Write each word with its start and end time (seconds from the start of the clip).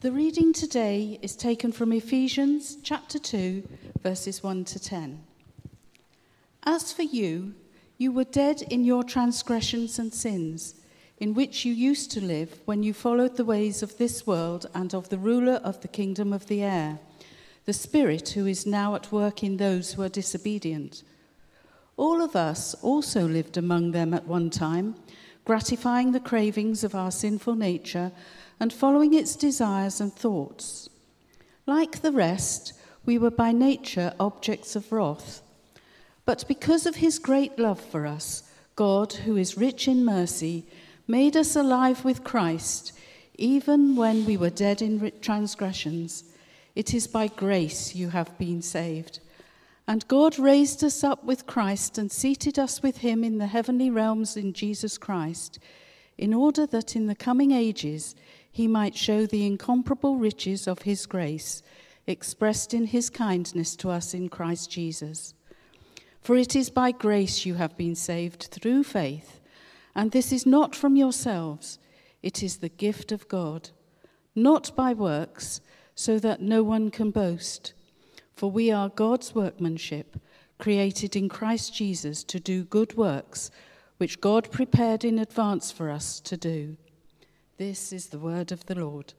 The 0.00 0.12
reading 0.12 0.52
today 0.52 1.18
is 1.22 1.34
taken 1.34 1.72
from 1.72 1.92
Ephesians 1.92 2.76
chapter 2.84 3.18
2, 3.18 3.68
verses 4.00 4.44
1 4.44 4.64
to 4.66 4.78
10. 4.78 5.24
As 6.62 6.92
for 6.92 7.02
you, 7.02 7.54
you 7.96 8.12
were 8.12 8.22
dead 8.22 8.62
in 8.70 8.84
your 8.84 9.02
transgressions 9.02 9.98
and 9.98 10.14
sins, 10.14 10.76
in 11.18 11.34
which 11.34 11.64
you 11.64 11.72
used 11.72 12.12
to 12.12 12.20
live 12.20 12.60
when 12.64 12.84
you 12.84 12.94
followed 12.94 13.36
the 13.36 13.44
ways 13.44 13.82
of 13.82 13.98
this 13.98 14.24
world 14.24 14.66
and 14.72 14.94
of 14.94 15.08
the 15.08 15.18
ruler 15.18 15.60
of 15.64 15.80
the 15.80 15.88
kingdom 15.88 16.32
of 16.32 16.46
the 16.46 16.62
air, 16.62 17.00
the 17.64 17.72
Spirit 17.72 18.28
who 18.28 18.46
is 18.46 18.64
now 18.64 18.94
at 18.94 19.10
work 19.10 19.42
in 19.42 19.56
those 19.56 19.94
who 19.94 20.02
are 20.02 20.08
disobedient. 20.08 21.02
All 21.96 22.22
of 22.22 22.36
us 22.36 22.76
also 22.82 23.26
lived 23.26 23.56
among 23.56 23.90
them 23.90 24.14
at 24.14 24.28
one 24.28 24.48
time, 24.48 24.94
gratifying 25.44 26.12
the 26.12 26.20
cravings 26.20 26.84
of 26.84 26.94
our 26.94 27.10
sinful 27.10 27.56
nature 27.56 28.12
and 28.60 28.72
following 28.72 29.14
its 29.14 29.36
desires 29.36 30.00
and 30.00 30.12
thoughts. 30.12 30.88
Like 31.66 32.02
the 32.02 32.12
rest, 32.12 32.72
we 33.04 33.18
were 33.18 33.30
by 33.30 33.52
nature 33.52 34.12
objects 34.18 34.74
of 34.76 34.90
wrath. 34.90 35.42
But 36.24 36.44
because 36.48 36.86
of 36.86 36.96
his 36.96 37.18
great 37.18 37.58
love 37.58 37.80
for 37.80 38.06
us, 38.06 38.42
God, 38.76 39.12
who 39.12 39.36
is 39.36 39.56
rich 39.56 39.88
in 39.88 40.04
mercy, 40.04 40.66
made 41.06 41.36
us 41.36 41.56
alive 41.56 42.04
with 42.04 42.22
Christ, 42.22 42.92
even 43.36 43.96
when 43.96 44.24
we 44.24 44.36
were 44.36 44.50
dead 44.50 44.82
in 44.82 45.10
transgressions. 45.20 46.24
It 46.74 46.92
is 46.94 47.06
by 47.06 47.28
grace 47.28 47.94
you 47.94 48.10
have 48.10 48.36
been 48.38 48.62
saved. 48.62 49.20
And 49.86 50.06
God 50.06 50.38
raised 50.38 50.84
us 50.84 51.02
up 51.02 51.24
with 51.24 51.46
Christ 51.46 51.96
and 51.96 52.12
seated 52.12 52.58
us 52.58 52.82
with 52.82 52.98
him 52.98 53.24
in 53.24 53.38
the 53.38 53.46
heavenly 53.46 53.88
realms 53.88 54.36
in 54.36 54.52
Jesus 54.52 54.98
Christ, 54.98 55.58
in 56.18 56.34
order 56.34 56.66
that 56.66 56.94
in 56.94 57.06
the 57.06 57.14
coming 57.14 57.52
ages 57.52 58.14
he 58.58 58.66
might 58.66 58.96
show 58.96 59.24
the 59.24 59.46
incomparable 59.46 60.16
riches 60.16 60.66
of 60.66 60.82
his 60.82 61.06
grace, 61.06 61.62
expressed 62.08 62.74
in 62.74 62.86
his 62.86 63.08
kindness 63.08 63.76
to 63.76 63.88
us 63.88 64.14
in 64.14 64.28
Christ 64.28 64.68
Jesus. 64.68 65.32
For 66.20 66.34
it 66.36 66.56
is 66.56 66.68
by 66.68 66.90
grace 66.90 67.46
you 67.46 67.54
have 67.54 67.76
been 67.76 67.94
saved 67.94 68.48
through 68.50 68.82
faith, 68.82 69.38
and 69.94 70.10
this 70.10 70.32
is 70.32 70.44
not 70.44 70.74
from 70.74 70.96
yourselves, 70.96 71.78
it 72.20 72.42
is 72.42 72.56
the 72.56 72.68
gift 72.68 73.12
of 73.12 73.28
God, 73.28 73.70
not 74.34 74.74
by 74.74 74.92
works, 74.92 75.60
so 75.94 76.18
that 76.18 76.42
no 76.42 76.64
one 76.64 76.90
can 76.90 77.12
boast. 77.12 77.74
For 78.34 78.50
we 78.50 78.72
are 78.72 78.88
God's 78.88 79.36
workmanship, 79.36 80.20
created 80.58 81.14
in 81.14 81.28
Christ 81.28 81.76
Jesus 81.76 82.24
to 82.24 82.40
do 82.40 82.64
good 82.64 82.96
works, 82.96 83.52
which 83.98 84.20
God 84.20 84.50
prepared 84.50 85.04
in 85.04 85.20
advance 85.20 85.70
for 85.70 85.90
us 85.90 86.18
to 86.18 86.36
do. 86.36 86.76
This 87.58 87.92
is 87.92 88.06
the 88.06 88.20
word 88.20 88.52
of 88.52 88.66
the 88.66 88.76
Lord. 88.76 89.14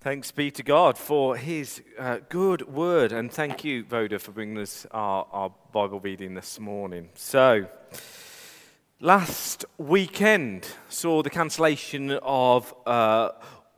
Thanks 0.00 0.32
be 0.32 0.50
to 0.52 0.62
God 0.62 0.96
for 0.96 1.36
his 1.36 1.82
uh, 1.98 2.20
good 2.30 2.66
word. 2.66 3.12
And 3.12 3.30
thank 3.30 3.64
you, 3.64 3.84
Voda, 3.84 4.18
for 4.18 4.32
bringing 4.32 4.56
us 4.56 4.86
our, 4.92 5.26
our 5.30 5.52
Bible 5.72 6.00
reading 6.00 6.32
this 6.32 6.58
morning. 6.58 7.10
So, 7.14 7.66
last 8.98 9.66
weekend 9.76 10.68
saw 10.88 11.22
the 11.22 11.28
cancellation 11.28 12.12
of 12.22 12.74
uh, 12.86 13.28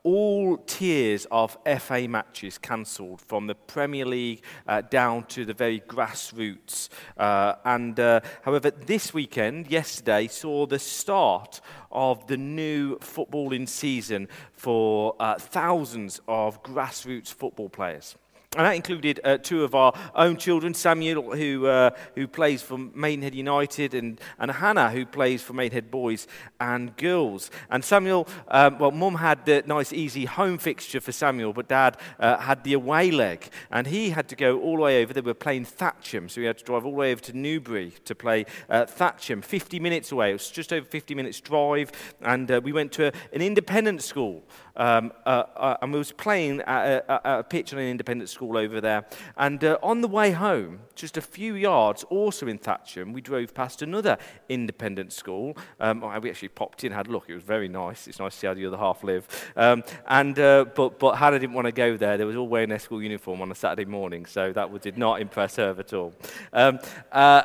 all 0.07 0.55
tiers 0.55 1.27
of 1.31 1.57
FA 1.79 2.07
matches 2.07 2.57
cancelled 2.57 3.19
from 3.19 3.45
the 3.47 3.55
Premier 3.55 4.05
League 4.05 4.41
uh, 4.65 4.79
down 4.79 5.25
to 5.25 5.43
the 5.43 5.53
very 5.53 5.81
grassroots. 5.81 6.87
Uh, 7.17 7.55
and 7.65 7.99
uh, 7.99 8.21
however, 8.43 8.71
this 8.71 9.13
weekend, 9.13 9.69
yesterday, 9.69 10.27
saw 10.27 10.65
the 10.65 10.79
start 10.79 11.59
of 11.91 12.25
the 12.27 12.37
new 12.37 12.95
footballing 12.99 13.67
season 13.67 14.29
for 14.53 15.13
uh, 15.19 15.35
thousands 15.35 16.21
of 16.25 16.63
grassroots 16.63 17.33
football 17.33 17.67
players. 17.67 18.15
And 18.57 18.65
that 18.65 18.75
included 18.75 19.19
uh, 19.23 19.37
two 19.37 19.63
of 19.63 19.75
our 19.75 19.93
own 20.15 20.35
children, 20.35 20.73
Samuel, 20.73 21.35
who, 21.35 21.67
uh, 21.67 21.91
who 22.15 22.27
plays 22.27 22.63
for 22.63 22.79
Maidenhead 22.79 23.35
United, 23.35 23.93
and, 23.93 24.19
and 24.39 24.49
Hannah, 24.49 24.89
who 24.89 25.05
plays 25.05 25.43
for 25.43 25.53
Maidenhead 25.53 25.91
Boys 25.91 26.27
and 26.59 26.97
Girls. 26.97 27.51
And 27.69 27.85
Samuel, 27.85 28.27
um, 28.47 28.79
well, 28.79 28.89
Mum 28.89 29.13
had 29.13 29.45
the 29.45 29.63
nice, 29.67 29.93
easy 29.93 30.25
home 30.25 30.57
fixture 30.57 30.99
for 30.99 31.11
Samuel, 31.11 31.53
but 31.53 31.67
Dad 31.67 31.97
uh, 32.19 32.37
had 32.37 32.63
the 32.63 32.73
away 32.73 33.11
leg. 33.11 33.47
And 33.69 33.85
he 33.85 34.09
had 34.09 34.27
to 34.29 34.35
go 34.35 34.59
all 34.59 34.77
the 34.77 34.81
way 34.81 35.03
over. 35.03 35.13
They 35.13 35.21
were 35.21 35.35
playing 35.35 35.65
Thatcham, 35.65 36.27
so 36.27 36.41
he 36.41 36.47
had 36.47 36.57
to 36.57 36.63
drive 36.63 36.83
all 36.83 36.93
the 36.93 36.97
way 36.97 37.11
over 37.11 37.21
to 37.21 37.37
Newbury 37.37 37.93
to 38.05 38.15
play 38.15 38.47
uh, 38.69 38.85
Thatcham, 38.85 39.43
50 39.43 39.79
minutes 39.79 40.11
away. 40.11 40.31
It 40.31 40.33
was 40.33 40.49
just 40.49 40.73
over 40.73 40.85
50 40.85 41.13
minutes 41.13 41.39
drive. 41.41 41.91
And 42.21 42.49
uh, 42.49 42.59
we 42.63 42.71
went 42.71 42.91
to 42.93 43.09
a, 43.09 43.11
an 43.33 43.43
independent 43.43 44.01
school. 44.01 44.43
Um, 44.75 45.11
uh, 45.25 45.77
and 45.81 45.91
we 45.91 45.97
was 45.97 46.11
playing 46.11 46.61
at 46.61 46.85
a, 46.85 47.11
at 47.11 47.39
a, 47.39 47.43
pitch 47.43 47.73
on 47.73 47.79
an 47.79 47.87
independent 47.87 48.29
school 48.29 48.46
over 48.55 48.79
there. 48.79 49.05
And 49.35 49.63
uh, 49.63 49.77
on 49.83 50.01
the 50.01 50.07
way 50.07 50.31
home, 50.31 50.81
just 50.95 51.17
a 51.17 51.21
few 51.21 51.55
yards, 51.55 52.03
also 52.05 52.47
in 52.47 52.59
Thatcham, 52.59 53.13
we 53.13 53.21
drove 53.21 53.53
past 53.53 53.81
another 53.81 54.17
independent 54.47 55.11
school. 55.11 55.57
Um, 55.79 56.01
we 56.21 56.29
actually 56.29 56.49
popped 56.49 56.83
in, 56.83 56.91
had 56.91 57.07
a 57.07 57.11
look. 57.11 57.25
It 57.27 57.33
was 57.33 57.43
very 57.43 57.67
nice. 57.67 58.07
It's 58.07 58.19
nice 58.19 58.33
to 58.33 58.39
see 58.39 58.47
how 58.47 58.53
the 58.53 58.65
other 58.67 58.77
half 58.77 59.03
live. 59.03 59.27
Um, 59.55 59.83
and 60.07 60.37
uh, 60.39 60.65
but 60.75 60.99
but 60.99 61.15
Hannah 61.15 61.39
didn't 61.39 61.55
want 61.55 61.65
to 61.65 61.71
go 61.71 61.97
there. 61.97 62.17
They 62.17 62.25
was 62.25 62.35
all 62.35 62.47
wearing 62.47 62.69
their 62.69 62.79
school 62.79 63.01
uniform 63.01 63.41
on 63.41 63.51
a 63.51 63.55
Saturday 63.55 63.85
morning, 63.85 64.25
so 64.25 64.53
that 64.53 64.71
did 64.81 64.97
not 64.97 65.21
impress 65.21 65.55
her 65.55 65.75
at 65.77 65.93
all. 65.93 66.13
Um, 66.53 66.79
uh, 67.11 67.41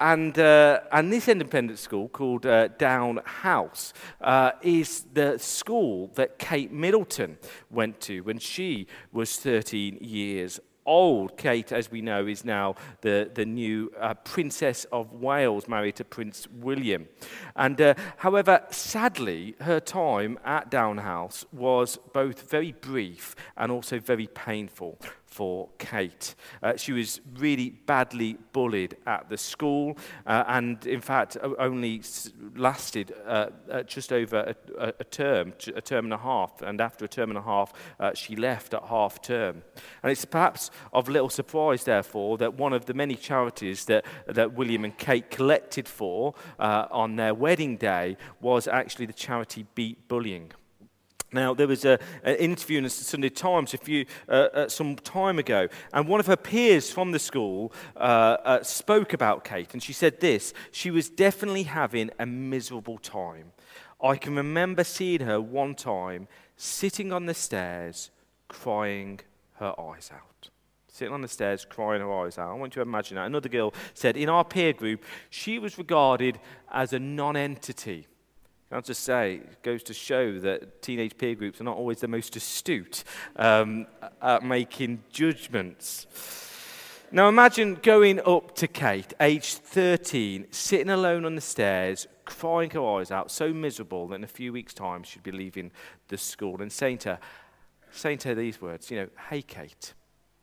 and 0.00 0.38
uh, 0.38 0.80
and 0.92 1.12
this 1.12 1.28
independent 1.28 1.78
school 1.78 2.08
called 2.08 2.42
Downe 2.78 3.20
House 3.24 3.92
is 4.62 5.06
the 5.12 5.38
school 5.38 6.10
that 6.14 6.38
Kate 6.38 6.72
Middleton 6.72 7.38
went 7.70 8.00
to 8.02 8.20
when 8.20 8.38
she 8.38 8.86
was 9.12 9.36
13 9.36 9.98
years 10.00 10.60
old. 10.86 11.36
Kate, 11.36 11.72
as 11.72 11.90
we 11.90 12.00
know, 12.00 12.26
is 12.26 12.44
now 12.44 12.74
the, 13.00 13.30
the 13.34 13.44
new 13.44 13.92
uh, 13.98 14.14
Princess 14.14 14.84
of 14.92 15.12
Wales, 15.12 15.68
married 15.68 15.96
to 15.96 16.04
Prince 16.04 16.46
William. 16.50 17.08
And 17.56 17.80
uh, 17.80 17.94
however, 18.18 18.62
sadly, 18.70 19.56
her 19.60 19.80
time 19.80 20.38
at 20.44 20.70
Downe 20.70 20.98
House 20.98 21.44
was 21.52 21.98
both 22.12 22.50
very 22.50 22.72
brief 22.72 23.34
and 23.56 23.70
also 23.70 23.98
very 23.98 24.26
painful 24.28 24.98
for 25.34 25.68
Kate. 25.78 26.36
Uh, 26.62 26.76
she 26.76 26.92
was 26.92 27.20
really 27.38 27.70
badly 27.70 28.38
bullied 28.52 28.96
at 29.04 29.28
the 29.28 29.36
school, 29.36 29.98
uh, 30.28 30.44
and 30.46 30.86
in 30.86 31.00
fact, 31.00 31.36
only 31.58 32.00
lasted 32.54 33.12
uh, 33.26 33.48
uh, 33.68 33.82
just 33.82 34.12
over 34.12 34.54
a, 34.78 34.92
a, 35.00 35.04
term, 35.04 35.52
a 35.74 35.80
term 35.80 36.04
and 36.04 36.14
a 36.14 36.18
half. 36.18 36.62
And 36.62 36.80
after 36.80 37.04
a 37.04 37.08
term 37.08 37.30
and 37.30 37.38
a 37.38 37.42
half, 37.42 37.72
uh, 37.98 38.14
she 38.14 38.36
left 38.36 38.74
at 38.74 38.84
half 38.84 39.20
term. 39.22 39.64
And 40.04 40.12
it's 40.12 40.24
perhaps 40.24 40.70
of 40.92 41.08
little 41.08 41.30
surprise, 41.30 41.82
therefore, 41.82 42.38
that 42.38 42.54
one 42.54 42.72
of 42.72 42.86
the 42.86 42.94
many 42.94 43.16
charities 43.16 43.86
that, 43.86 44.04
that 44.28 44.52
William 44.52 44.84
and 44.84 44.96
Kate 44.96 45.32
collected 45.32 45.88
for 45.88 46.34
uh, 46.60 46.86
on 46.92 47.16
their 47.16 47.34
wedding 47.34 47.76
day 47.76 48.16
was 48.40 48.68
actually 48.68 49.06
the 49.06 49.12
charity 49.12 49.66
Beat 49.74 50.06
Bullying. 50.06 50.52
Now, 51.34 51.52
there 51.52 51.66
was 51.66 51.84
a, 51.84 51.98
an 52.22 52.36
interview 52.36 52.78
in 52.78 52.84
the 52.84 52.90
Sunday 52.90 53.28
Times 53.28 53.74
a 53.74 53.78
few, 53.78 54.06
uh, 54.28 54.32
uh, 54.54 54.68
some 54.68 54.94
time 54.94 55.38
ago, 55.40 55.68
and 55.92 56.06
one 56.06 56.20
of 56.20 56.26
her 56.26 56.36
peers 56.36 56.92
from 56.92 57.10
the 57.10 57.18
school 57.18 57.72
uh, 57.96 58.36
uh, 58.44 58.62
spoke 58.62 59.12
about 59.12 59.42
Kate, 59.42 59.72
and 59.72 59.82
she 59.82 59.92
said 59.92 60.20
this 60.20 60.54
She 60.70 60.92
was 60.92 61.10
definitely 61.10 61.64
having 61.64 62.10
a 62.20 62.24
miserable 62.24 62.98
time. 62.98 63.52
I 64.00 64.16
can 64.16 64.36
remember 64.36 64.84
seeing 64.84 65.20
her 65.22 65.40
one 65.40 65.74
time 65.74 66.28
sitting 66.56 67.12
on 67.12 67.26
the 67.26 67.34
stairs, 67.34 68.10
crying 68.48 69.20
her 69.54 69.74
eyes 69.78 70.10
out. 70.14 70.50
Sitting 70.86 71.12
on 71.12 71.22
the 71.22 71.28
stairs, 71.28 71.66
crying 71.68 72.00
her 72.00 72.12
eyes 72.12 72.38
out. 72.38 72.50
I 72.50 72.54
want 72.54 72.76
you 72.76 72.84
to 72.84 72.88
imagine 72.88 73.16
that. 73.16 73.26
Another 73.26 73.48
girl 73.48 73.74
said, 73.94 74.16
In 74.16 74.28
our 74.28 74.44
peer 74.44 74.72
group, 74.72 75.02
she 75.30 75.58
was 75.58 75.78
regarded 75.78 76.38
as 76.70 76.92
a 76.92 77.00
non 77.00 77.36
entity. 77.36 78.06
I'll 78.74 78.82
just 78.82 79.04
say, 79.04 79.34
it 79.34 79.62
goes 79.62 79.84
to 79.84 79.94
show 79.94 80.40
that 80.40 80.82
teenage 80.82 81.16
peer 81.16 81.36
groups 81.36 81.60
are 81.60 81.64
not 81.64 81.76
always 81.76 82.00
the 82.00 82.08
most 82.08 82.34
astute 82.34 83.04
um, 83.36 83.86
at 84.20 84.42
making 84.42 85.04
judgments. 85.12 86.08
Now 87.12 87.28
imagine 87.28 87.76
going 87.76 88.18
up 88.26 88.56
to 88.56 88.66
Kate, 88.66 89.14
aged 89.20 89.58
13, 89.58 90.48
sitting 90.50 90.90
alone 90.90 91.24
on 91.24 91.36
the 91.36 91.40
stairs, 91.40 92.08
crying 92.24 92.70
her 92.70 92.84
eyes 92.84 93.12
out, 93.12 93.30
so 93.30 93.52
miserable 93.52 94.08
that 94.08 94.16
in 94.16 94.24
a 94.24 94.26
few 94.26 94.52
weeks' 94.52 94.74
time 94.74 95.04
she'd 95.04 95.22
be 95.22 95.30
leaving 95.30 95.70
the 96.08 96.18
school, 96.18 96.60
and 96.60 96.72
saying 96.72 96.98
to 96.98 97.10
her, 97.10 97.18
saying 97.92 98.18
to 98.18 98.30
her 98.30 98.34
these 98.34 98.60
words, 98.60 98.90
you 98.90 98.96
know, 98.96 99.08
hey 99.30 99.42
Kate, 99.42 99.94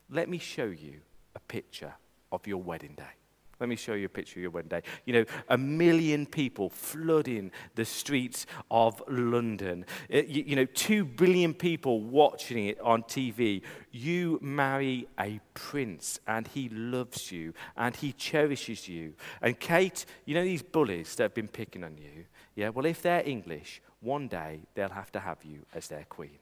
let 0.09 0.29
me 0.29 0.37
show 0.37 0.65
you 0.65 1.01
a 1.35 1.39
picture 1.41 1.95
of 2.31 2.47
your 2.47 2.61
wedding 2.61 2.93
day. 2.95 3.20
Let 3.61 3.69
me 3.69 3.75
show 3.75 3.93
you 3.93 4.07
a 4.07 4.09
picture 4.09 4.39
of 4.39 4.41
your 4.41 4.49
wedding 4.49 4.69
day. 4.69 4.81
You 5.05 5.13
know, 5.13 5.25
a 5.47 5.57
million 5.57 6.25
people 6.25 6.71
flooding 6.71 7.51
the 7.75 7.85
streets 7.85 8.47
of 8.71 9.03
London. 9.07 9.85
It, 10.09 10.25
uh, 10.25 10.27
you, 10.27 10.43
you 10.47 10.55
know, 10.55 10.65
two 10.65 11.05
billion 11.05 11.53
people 11.53 12.01
watching 12.01 12.65
it 12.69 12.81
on 12.81 13.03
TV. 13.03 13.61
You 13.91 14.39
marry 14.41 15.07
a 15.19 15.39
prince, 15.53 16.19
and 16.25 16.47
he 16.47 16.69
loves 16.69 17.31
you, 17.31 17.53
and 17.77 17.95
he 17.95 18.13
cherishes 18.13 18.87
you. 18.87 19.13
And 19.43 19.59
Kate, 19.59 20.07
you 20.25 20.33
know 20.33 20.43
these 20.43 20.63
bullies 20.63 21.13
that 21.15 21.23
have 21.23 21.33
been 21.35 21.47
picking 21.47 21.83
on 21.83 21.99
you? 21.99 22.25
Yeah, 22.55 22.69
well, 22.69 22.87
if 22.87 23.03
they're 23.03 23.21
English, 23.23 23.79
one 23.99 24.27
day 24.27 24.61
they'll 24.73 24.89
have 24.89 25.11
to 25.11 25.19
have 25.19 25.37
you 25.43 25.59
as 25.75 25.87
their 25.87 26.05
queen. 26.09 26.39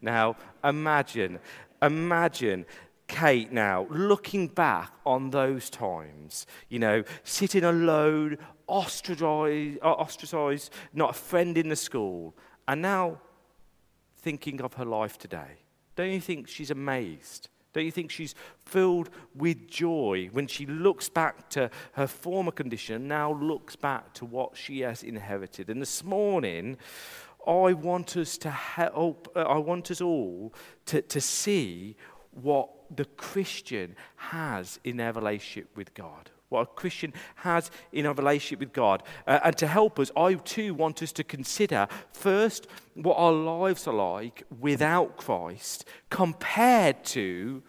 Now, 0.00 0.36
imagine, 0.62 1.40
imagine 1.80 2.66
Kate 3.12 3.52
now 3.52 3.86
looking 3.90 4.48
back 4.48 4.90
on 5.04 5.30
those 5.30 5.68
times, 5.68 6.46
you 6.70 6.78
know, 6.78 7.04
sitting 7.24 7.62
alone, 7.62 8.38
ostracized, 8.66 9.78
uh, 9.82 9.92
ostracized, 9.92 10.72
not 10.94 11.10
a 11.10 11.12
friend 11.12 11.58
in 11.58 11.68
the 11.68 11.76
school, 11.76 12.34
and 12.66 12.80
now 12.80 13.18
thinking 14.16 14.62
of 14.62 14.72
her 14.74 14.86
life 14.86 15.18
today. 15.18 15.60
Don't 15.94 16.10
you 16.10 16.22
think 16.22 16.48
she's 16.48 16.70
amazed? 16.70 17.50
Don't 17.74 17.84
you 17.84 17.90
think 17.90 18.10
she's 18.10 18.34
filled 18.64 19.10
with 19.34 19.68
joy 19.68 20.30
when 20.32 20.46
she 20.46 20.64
looks 20.64 21.10
back 21.10 21.50
to 21.50 21.70
her 21.92 22.06
former 22.06 22.50
condition, 22.50 23.08
now 23.08 23.34
looks 23.34 23.76
back 23.76 24.14
to 24.14 24.24
what 24.24 24.56
she 24.56 24.80
has 24.80 25.02
inherited? 25.02 25.68
And 25.68 25.82
this 25.82 26.02
morning, 26.02 26.78
I 27.46 27.74
want 27.74 28.16
us 28.16 28.38
to 28.38 28.50
help, 28.50 29.30
uh, 29.36 29.40
I 29.40 29.58
want 29.58 29.90
us 29.90 30.00
all 30.00 30.54
to, 30.86 31.02
to 31.02 31.20
see 31.20 31.96
what 32.30 32.70
the 32.94 33.04
Christian 33.04 33.96
has 34.16 34.78
in 34.84 34.96
their 34.96 35.12
relationship 35.12 35.76
with 35.76 35.94
God 35.94 36.30
what 36.52 36.62
a 36.62 36.66
Christian 36.66 37.12
has 37.36 37.70
in 37.92 38.06
a 38.06 38.12
relationship 38.12 38.60
with 38.60 38.72
God. 38.72 39.02
Uh, 39.26 39.40
and 39.42 39.56
to 39.56 39.66
help 39.66 39.98
us, 39.98 40.12
I 40.16 40.34
too 40.34 40.74
want 40.74 41.02
us 41.02 41.10
to 41.12 41.24
consider 41.24 41.88
first 42.12 42.68
what 42.94 43.14
our 43.14 43.32
lives 43.32 43.88
are 43.88 43.94
like 43.94 44.44
without 44.60 45.16
Christ 45.16 45.86
compared 46.10 47.04
to 47.06 47.62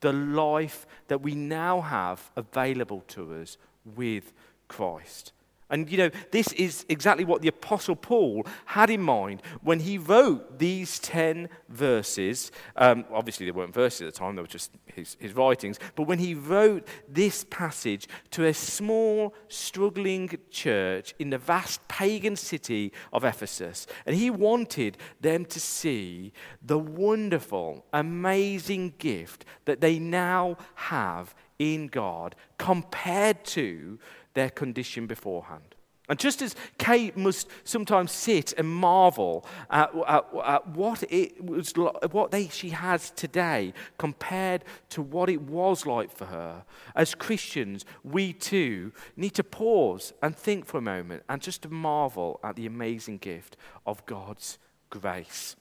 the 0.00 0.12
life 0.12 0.86
that 1.08 1.20
we 1.20 1.34
now 1.34 1.82
have 1.82 2.30
available 2.34 3.04
to 3.08 3.34
us 3.34 3.58
with 3.84 4.32
Christ. 4.66 5.32
And 5.70 5.90
you 5.90 5.98
know, 5.98 6.10
this 6.30 6.52
is 6.52 6.84
exactly 6.88 7.24
what 7.24 7.42
the 7.42 7.48
Apostle 7.48 7.96
Paul 7.96 8.46
had 8.66 8.90
in 8.90 9.00
mind 9.00 9.42
when 9.62 9.80
he 9.80 9.98
wrote 9.98 10.58
these 10.58 10.98
10 10.98 11.48
verses. 11.68 12.50
Um, 12.76 13.04
obviously, 13.12 13.46
they 13.46 13.52
weren't 13.52 13.72
verses 13.72 14.02
at 14.02 14.12
the 14.12 14.18
time, 14.18 14.36
they 14.36 14.42
were 14.42 14.48
just 14.48 14.72
his, 14.86 15.16
his 15.20 15.34
writings. 15.34 15.78
But 15.94 16.04
when 16.04 16.18
he 16.18 16.34
wrote 16.34 16.86
this 17.08 17.44
passage 17.50 18.08
to 18.32 18.46
a 18.46 18.54
small, 18.54 19.34
struggling 19.48 20.30
church 20.50 21.14
in 21.18 21.30
the 21.30 21.38
vast 21.38 21.86
pagan 21.88 22.36
city 22.36 22.92
of 23.12 23.24
Ephesus, 23.24 23.86
and 24.06 24.16
he 24.16 24.30
wanted 24.30 24.98
them 25.20 25.44
to 25.46 25.60
see 25.60 26.32
the 26.62 26.78
wonderful, 26.78 27.84
amazing 27.92 28.94
gift 28.98 29.44
that 29.64 29.80
they 29.80 29.98
now 29.98 30.56
have 30.74 31.34
in 31.58 31.86
God 31.88 32.34
compared 32.58 33.44
to 33.44 33.98
their 34.34 34.50
condition 34.50 35.06
beforehand. 35.06 35.74
And 36.10 36.18
just 36.18 36.42
as 36.42 36.56
Kate 36.76 37.16
must 37.16 37.48
sometimes 37.62 38.10
sit 38.10 38.52
and 38.58 38.68
marvel 38.68 39.46
at, 39.70 39.94
at, 40.08 40.26
at, 40.44 40.68
what 40.70 41.04
it 41.08 41.40
was, 41.40 41.72
what 42.10 42.32
they, 42.32 42.48
she 42.48 42.70
has 42.70 43.10
today 43.10 43.72
compared 43.96 44.64
to 44.88 45.02
what 45.02 45.30
it 45.30 45.40
was 45.40 45.86
like 45.86 46.10
for 46.10 46.24
her, 46.24 46.64
as 46.96 47.14
Christians, 47.14 47.84
we 48.02 48.32
too 48.32 48.90
need 49.16 49.34
to 49.34 49.44
pause 49.44 50.12
and 50.20 50.34
think 50.34 50.66
for 50.66 50.78
a 50.78 50.82
moment 50.82 51.22
and 51.28 51.40
just 51.40 51.62
to 51.62 51.68
marvel 51.68 52.40
at 52.42 52.56
the 52.56 52.66
amazing 52.66 53.18
gift 53.18 53.56
of 53.86 54.04
God's 54.04 54.58
grace. 54.90 55.54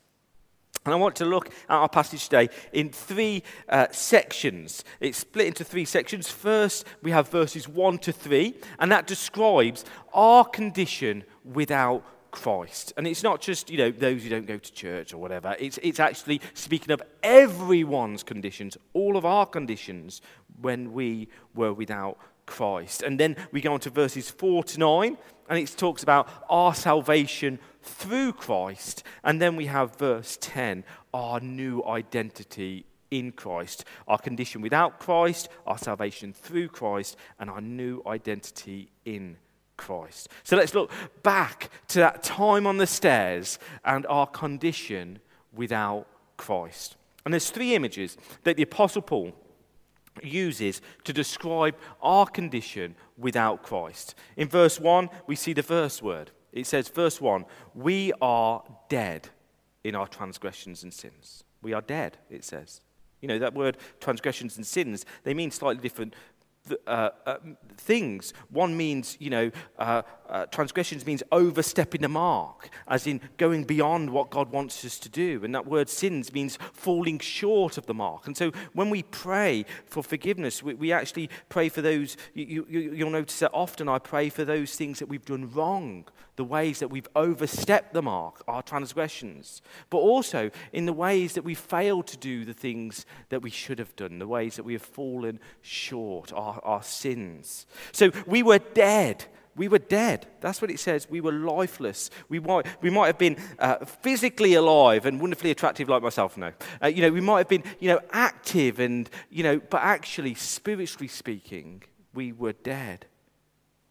And 0.86 0.94
I 0.94 0.98
want 0.98 1.16
to 1.18 1.26
look 1.26 1.48
at 1.48 1.54
our 1.70 1.90
passage 1.90 2.24
today 2.24 2.50
in 2.72 2.90
three 2.90 3.44
uh, 3.68 3.88
sections. 3.92 4.84
It's 5.00 5.20
split 5.20 5.48
into 5.48 5.64
three 5.64 5.86
sections. 5.86 6.30
First, 6.30 6.86
we 7.04 7.12
have 7.12 7.30
verses 7.30 7.68
1 7.68 7.98
to 8.00 8.12
3, 8.12 8.56
and 8.80 8.92
that 8.92 9.06
describes 9.06 9.84
our 10.14 10.46
condition 10.46 11.26
without 11.44 12.04
Christ. 12.32 12.94
And 12.96 13.08
it's 13.08 13.24
not 13.24 13.42
just, 13.42 13.70
you 13.70 13.78
know, 13.78 13.92
those 13.92 14.24
who 14.24 14.30
don't 14.30 14.46
go 14.46 14.58
to 14.58 14.74
church 14.74 15.14
or 15.14 15.18
whatever. 15.18 15.56
It's, 15.60 15.80
it's 15.82 16.00
actually 16.00 16.42
speaking 16.54 16.92
of 16.92 17.02
everyone's 17.24 18.24
conditions, 18.24 18.78
all 18.94 19.18
of 19.18 19.26
our 19.26 19.46
conditions 19.46 20.22
when 20.62 20.94
we 20.94 21.28
were 21.56 21.74
without 21.74 22.18
Christ. 22.46 23.04
And 23.04 23.20
then 23.20 23.36
we 23.52 23.62
go 23.62 23.74
on 23.74 23.80
to 23.82 23.90
verses 23.90 24.30
4 24.30 24.64
to 24.64 24.80
9, 24.80 25.18
and 25.50 25.60
it 25.60 25.74
talks 25.78 26.04
about 26.04 26.30
our 26.50 26.74
salvation 26.74 27.60
through 27.82 28.34
Christ. 28.34 29.04
And 29.24 29.42
then 29.42 29.56
we 29.56 29.68
have 29.68 29.96
verse 29.98 30.38
10 30.40 30.84
our 31.14 31.40
new 31.40 31.84
identity 31.86 32.86
in 33.12 33.32
Christ, 33.32 33.86
our 34.08 34.20
condition 34.20 34.62
without 34.62 35.00
Christ, 35.00 35.50
our 35.66 35.78
salvation 35.78 36.34
through 36.34 36.70
Christ, 36.70 37.18
and 37.40 37.50
our 37.50 37.62
new 37.62 38.02
identity 38.06 38.92
in 39.06 39.38
Christ. 39.78 40.30
So 40.44 40.58
let's 40.58 40.76
look 40.76 40.92
back 41.24 41.70
to 41.88 42.00
that 42.00 42.22
time 42.22 42.68
on 42.68 42.78
the 42.78 42.88
stairs 42.88 43.58
and 43.84 44.06
our 44.08 44.28
condition 44.28 45.20
without 45.54 46.06
Christ. 46.38 46.98
And 47.26 47.34
there's 47.34 47.50
three 47.50 47.76
images 47.76 48.18
that 48.44 48.58
the 48.58 48.64
Apostle 48.64 49.02
Paul 49.02 49.34
uses 50.22 50.82
to 51.06 51.14
describe 51.14 51.76
our 52.02 52.26
condition 52.26 52.96
without 53.18 53.64
Christ. 53.64 54.16
In 54.36 54.48
verse 54.48 54.80
1, 54.80 55.10
we 55.28 55.36
see 55.36 55.54
the 55.54 55.64
first 55.64 56.02
word 56.02 56.32
it 56.52 56.68
says, 56.68 56.90
verse 56.90 57.22
1 57.22 57.46
We 57.74 58.12
are 58.22 58.64
dead 58.90 59.30
in 59.84 59.96
our 59.96 60.08
transgressions 60.08 60.84
and 60.84 60.94
sins. 60.94 61.44
We 61.62 61.74
are 61.74 61.82
dead, 61.82 62.18
it 62.30 62.44
says. 62.44 62.82
You 63.22 63.28
know, 63.28 63.40
that 63.40 63.54
word 63.54 63.78
transgressions 64.00 64.56
and 64.58 64.66
sins, 64.66 65.06
they 65.24 65.34
mean 65.34 65.52
slightly 65.52 65.82
different 65.82 66.16
uh, 66.88 67.10
uh, 67.26 67.38
things. 67.78 68.34
One 68.50 68.78
means, 68.78 69.18
you 69.20 69.30
know, 69.30 69.52
uh, 69.78 70.04
uh, 70.30 70.46
transgressions 70.46 71.06
means 71.06 71.24
overstepping 71.32 72.02
the 72.02 72.10
mark, 72.10 72.70
as 72.88 73.08
in 73.08 73.20
going 73.38 73.64
beyond 73.64 74.10
what 74.12 74.30
God 74.30 74.52
wants 74.52 74.86
us 74.86 75.00
to 75.00 75.10
do. 75.10 75.44
And 75.44 75.54
that 75.56 75.66
word 75.66 75.90
sins 75.90 76.34
means 76.34 76.58
falling 76.74 77.20
short 77.20 77.78
of 77.78 77.86
the 77.86 77.94
mark. 77.94 78.28
And 78.28 78.38
so 78.38 78.52
when 78.74 78.90
we 78.90 79.04
pray 79.04 79.66
for 79.86 80.04
forgiveness, 80.04 80.62
we, 80.62 80.76
we 80.76 80.92
actually 80.92 81.30
pray 81.50 81.70
for 81.70 81.82
those, 81.82 82.16
you, 82.34 82.66
you, 82.70 82.94
you'll 82.94 83.10
notice 83.10 83.40
that 83.40 83.52
often 83.54 83.90
I 83.90 84.00
pray 84.00 84.30
for 84.30 84.46
those 84.46 84.76
things 84.76 85.00
that 85.00 85.08
we've 85.08 85.26
done 85.26 85.52
wrong, 85.52 86.06
the 86.36 86.44
ways 86.46 86.80
that 86.80 86.90
we've 86.90 87.08
overstepped 87.16 87.94
the 87.94 88.02
mark, 88.02 88.44
our 88.48 88.62
transgressions, 88.62 89.62
but 89.90 89.98
also 89.98 90.52
in 90.72 90.86
the 90.86 90.94
ways 90.94 91.34
that 91.34 91.44
we 91.44 91.54
failed 91.54 92.08
to 92.08 92.18
do 92.18 92.46
the 92.46 92.54
things 92.54 93.06
that 93.30 93.42
we 93.42 93.50
should 93.50 93.80
have 93.80 93.96
done, 93.96 94.20
the 94.20 94.28
ways 94.28 94.56
that 94.56 94.64
we 94.64 94.74
have 94.74 94.82
fallen 94.82 95.40
short, 95.62 96.32
our, 96.32 96.62
our 96.64 96.84
sins. 96.84 97.66
So 97.92 98.12
we 98.26 98.44
were 98.44 98.60
dead 98.60 99.26
we 99.60 99.68
were 99.68 99.78
dead. 99.78 100.26
That's 100.40 100.62
what 100.62 100.72
it 100.72 100.80
says. 100.80 101.10
We 101.10 101.20
were 101.20 101.34
lifeless. 101.34 102.10
We 102.30 102.40
might, 102.40 102.66
we 102.82 102.90
might 102.90 103.08
have 103.08 103.18
been 103.18 103.36
uh, 103.60 103.84
physically 103.84 104.54
alive 104.54 105.06
and 105.06 105.20
wonderfully 105.20 105.52
attractive 105.52 105.90
like 105.90 106.02
myself 106.02 106.38
now. 106.38 106.54
Uh, 106.82 106.88
you 106.88 107.02
know, 107.02 107.12
we 107.12 107.20
might 107.20 107.40
have 107.40 107.50
been, 107.50 107.66
you 107.78 107.90
know, 107.90 108.00
active 108.12 108.80
and, 108.80 109.10
you 109.30 109.44
know, 109.44 109.60
but 109.60 109.82
actually, 109.84 110.34
spiritually 110.34 111.10
speaking, 111.10 111.84
we 112.14 112.32
were 112.32 112.54
dead. 112.54 113.08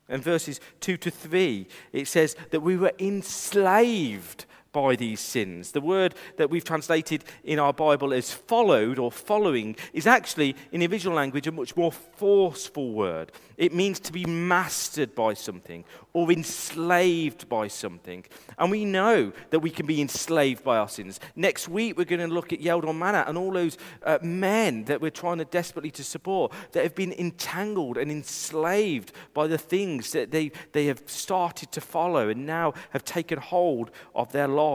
And 0.09 0.23
verses 0.23 0.59
2 0.81 0.97
to 0.97 1.11
3, 1.11 1.69
it 1.93 2.09
says 2.09 2.35
that 2.51 2.61
we 2.61 2.79
were 2.79 2.93
enslaved 2.99 4.47
by 4.79 4.95
these 4.95 5.19
sins. 5.19 5.73
The 5.73 5.81
word 5.81 6.15
that 6.37 6.51
we've 6.51 6.63
translated 6.63 7.25
in 7.43 7.59
our 7.59 7.73
Bible 7.73 8.13
as 8.13 8.33
followed 8.33 8.97
or 9.01 9.11
following 9.11 9.75
is 9.93 10.07
actually, 10.07 10.55
in 10.71 10.79
the 10.79 10.87
original 10.87 11.17
language, 11.17 11.49
a 11.49 11.53
much 11.53 11.77
more 11.77 11.91
forceful 11.91 12.93
word. 12.93 13.33
It 13.57 13.75
means 13.75 13.99
to 14.01 14.13
be 14.13 14.25
mastered 14.25 15.17
by 15.17 15.35
something 15.35 15.85
or 16.13 16.31
enslaved 16.31 17.49
by 17.49 17.67
something. 17.67 18.25
And 18.57 18.71
we 18.71 18.85
know 18.85 19.33
that 19.51 19.59
we 19.59 19.71
can 19.71 19.85
be 19.85 20.01
enslaved 20.01 20.63
by 20.63 20.77
our 20.77 20.89
sins. 20.89 21.19
Next 21.35 21.69
week, 21.69 21.99
we're 21.99 22.05
going 22.05 22.29
to 22.29 22.33
look 22.33 22.53
at 22.53 22.61
Yeldall 22.61 22.97
Manor 22.97 23.25
and 23.27 23.37
all 23.37 23.51
those 23.51 23.79
uh, 24.05 24.19
men 24.23 24.85
that 24.85 25.01
we're 25.01 25.11
trying 25.11 25.39
to 25.39 25.45
desperately 25.45 25.91
to 25.91 26.05
support 26.05 26.53
that 26.71 26.85
have 26.85 26.95
been 26.95 27.13
entangled 27.15 27.99
and 27.99 28.13
enslaved 28.13 29.11
by 29.35 29.49
the 29.49 29.59
things 29.59 30.13
that 30.13 30.31
they, 30.31 30.53
they 30.71 30.87
have 30.87 31.03
started 31.07 31.73
to 31.73 31.81
follow 31.81 32.29
and 32.29 32.47
now 32.47 32.75
have 32.91 33.05
taken 33.05 33.39
hold 33.41 33.91
of 34.15 34.31
their 34.31 34.47
lives. 34.47 34.68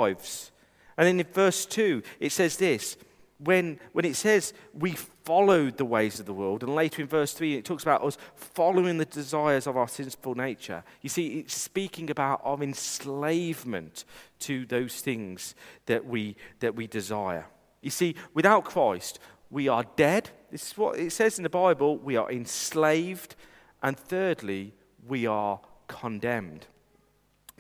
And 0.98 1.08
then 1.08 1.20
in 1.20 1.26
verse 1.26 1.66
2, 1.66 2.04
it 2.20 2.32
says 2.32 2.58
this 2.58 2.98
when, 3.40 3.80
when 3.92 4.06
it 4.06 4.16
says 4.16 4.54
we 4.74 4.92
followed 4.92 5.78
the 5.78 5.86
ways 5.86 6.20
of 6.20 6.26
the 6.26 6.34
world, 6.34 6.64
and 6.64 6.76
later 6.76 7.02
in 7.02 7.08
verse 7.08 7.34
3, 7.34 7.56
it 7.56 7.66
talks 7.66 7.84
about 7.84 8.04
us 8.04 8.18
following 8.36 8.98
the 8.98 9.06
desires 9.06 9.68
of 9.68 9.76
our 9.76 9.88
sinful 9.88 10.36
nature. 10.36 10.84
You 11.02 11.10
see, 11.10 11.40
it's 11.40 11.56
speaking 11.56 12.10
about 12.10 12.42
our 12.44 12.62
enslavement 12.62 14.06
to 14.40 14.66
those 14.66 15.02
things 15.02 15.56
that 15.88 16.06
we, 16.06 16.36
that 16.60 16.76
we 16.76 16.88
desire. 16.88 17.48
You 17.82 17.90
see, 17.90 18.16
without 18.34 18.64
Christ, 18.64 19.20
we 19.50 19.68
are 19.68 19.84
dead. 19.96 20.30
This 20.52 20.72
is 20.72 20.78
what 20.78 20.98
it 20.98 21.12
says 21.12 21.38
in 21.38 21.44
the 21.44 21.50
Bible. 21.50 21.98
We 21.98 22.16
are 22.16 22.32
enslaved. 22.32 23.36
And 23.82 23.98
thirdly, 23.98 24.74
we 25.06 25.28
are 25.28 25.60
condemned. 25.88 26.68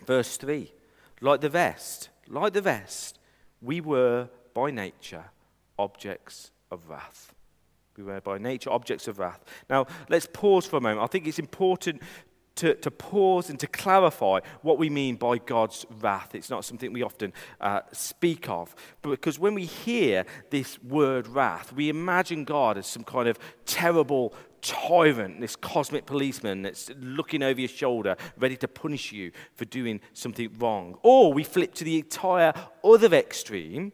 Verse 0.06 0.38
3 0.38 0.72
like 1.22 1.40
the 1.40 1.50
vest, 1.50 2.10
like 2.28 2.54
the 2.54 2.62
rest, 2.62 3.20
we 3.62 3.82
were 3.82 4.30
by 4.54 4.72
nature 4.72 5.26
objects 5.78 6.52
of 6.72 6.90
wrath. 6.90 7.34
We 7.98 8.04
were 8.04 8.22
by 8.22 8.38
nature 8.38 8.72
objects 8.72 9.08
of 9.08 9.20
wrath. 9.20 9.44
Now, 9.70 9.86
let's 10.10 10.28
pause 10.32 10.66
for 10.66 10.78
a 10.78 10.82
moment. 10.82 11.02
I 11.02 11.08
think 11.08 11.28
it's 11.28 11.40
important 11.40 12.02
to, 12.56 12.76
to 12.76 12.92
pause 12.92 13.50
and 13.50 13.60
to 13.60 13.68
clarify 13.68 14.40
what 14.62 14.78
we 14.78 14.90
mean 14.90 15.16
by 15.16 15.38
God's 15.38 15.86
wrath. 16.02 16.36
It's 16.36 16.50
not 16.50 16.66
something 16.66 16.94
we 16.94 17.04
often 17.04 17.34
uh, 17.60 17.82
speak 17.92 18.48
of. 18.50 18.76
Because 19.02 19.40
when 19.40 19.54
we 19.56 19.66
hear 19.66 20.26
this 20.50 20.82
word 20.84 21.28
wrath, 21.28 21.74
we 21.74 21.90
imagine 21.90 22.44
God 22.44 22.78
as 22.78 22.88
some 22.88 23.04
kind 23.04 23.28
of 23.28 23.40
terrible 23.66 24.34
tyrant, 24.62 25.42
this 25.42 25.56
cosmic 25.56 26.06
policeman 26.06 26.62
that's 26.62 26.90
looking 27.00 27.44
over 27.44 27.60
your 27.60 27.68
shoulder, 27.68 28.16
ready 28.38 28.56
to 28.58 28.68
punish 28.68 29.12
you 29.12 29.32
for 29.56 29.66
doing 29.66 30.00
something 30.14 30.50
wrong. 30.58 30.98
Or 31.02 31.34
we 31.34 31.44
flip 31.44 31.74
to 31.76 31.84
the 31.84 31.98
entire 31.98 32.54
other 32.84 33.14
extreme 33.14 33.92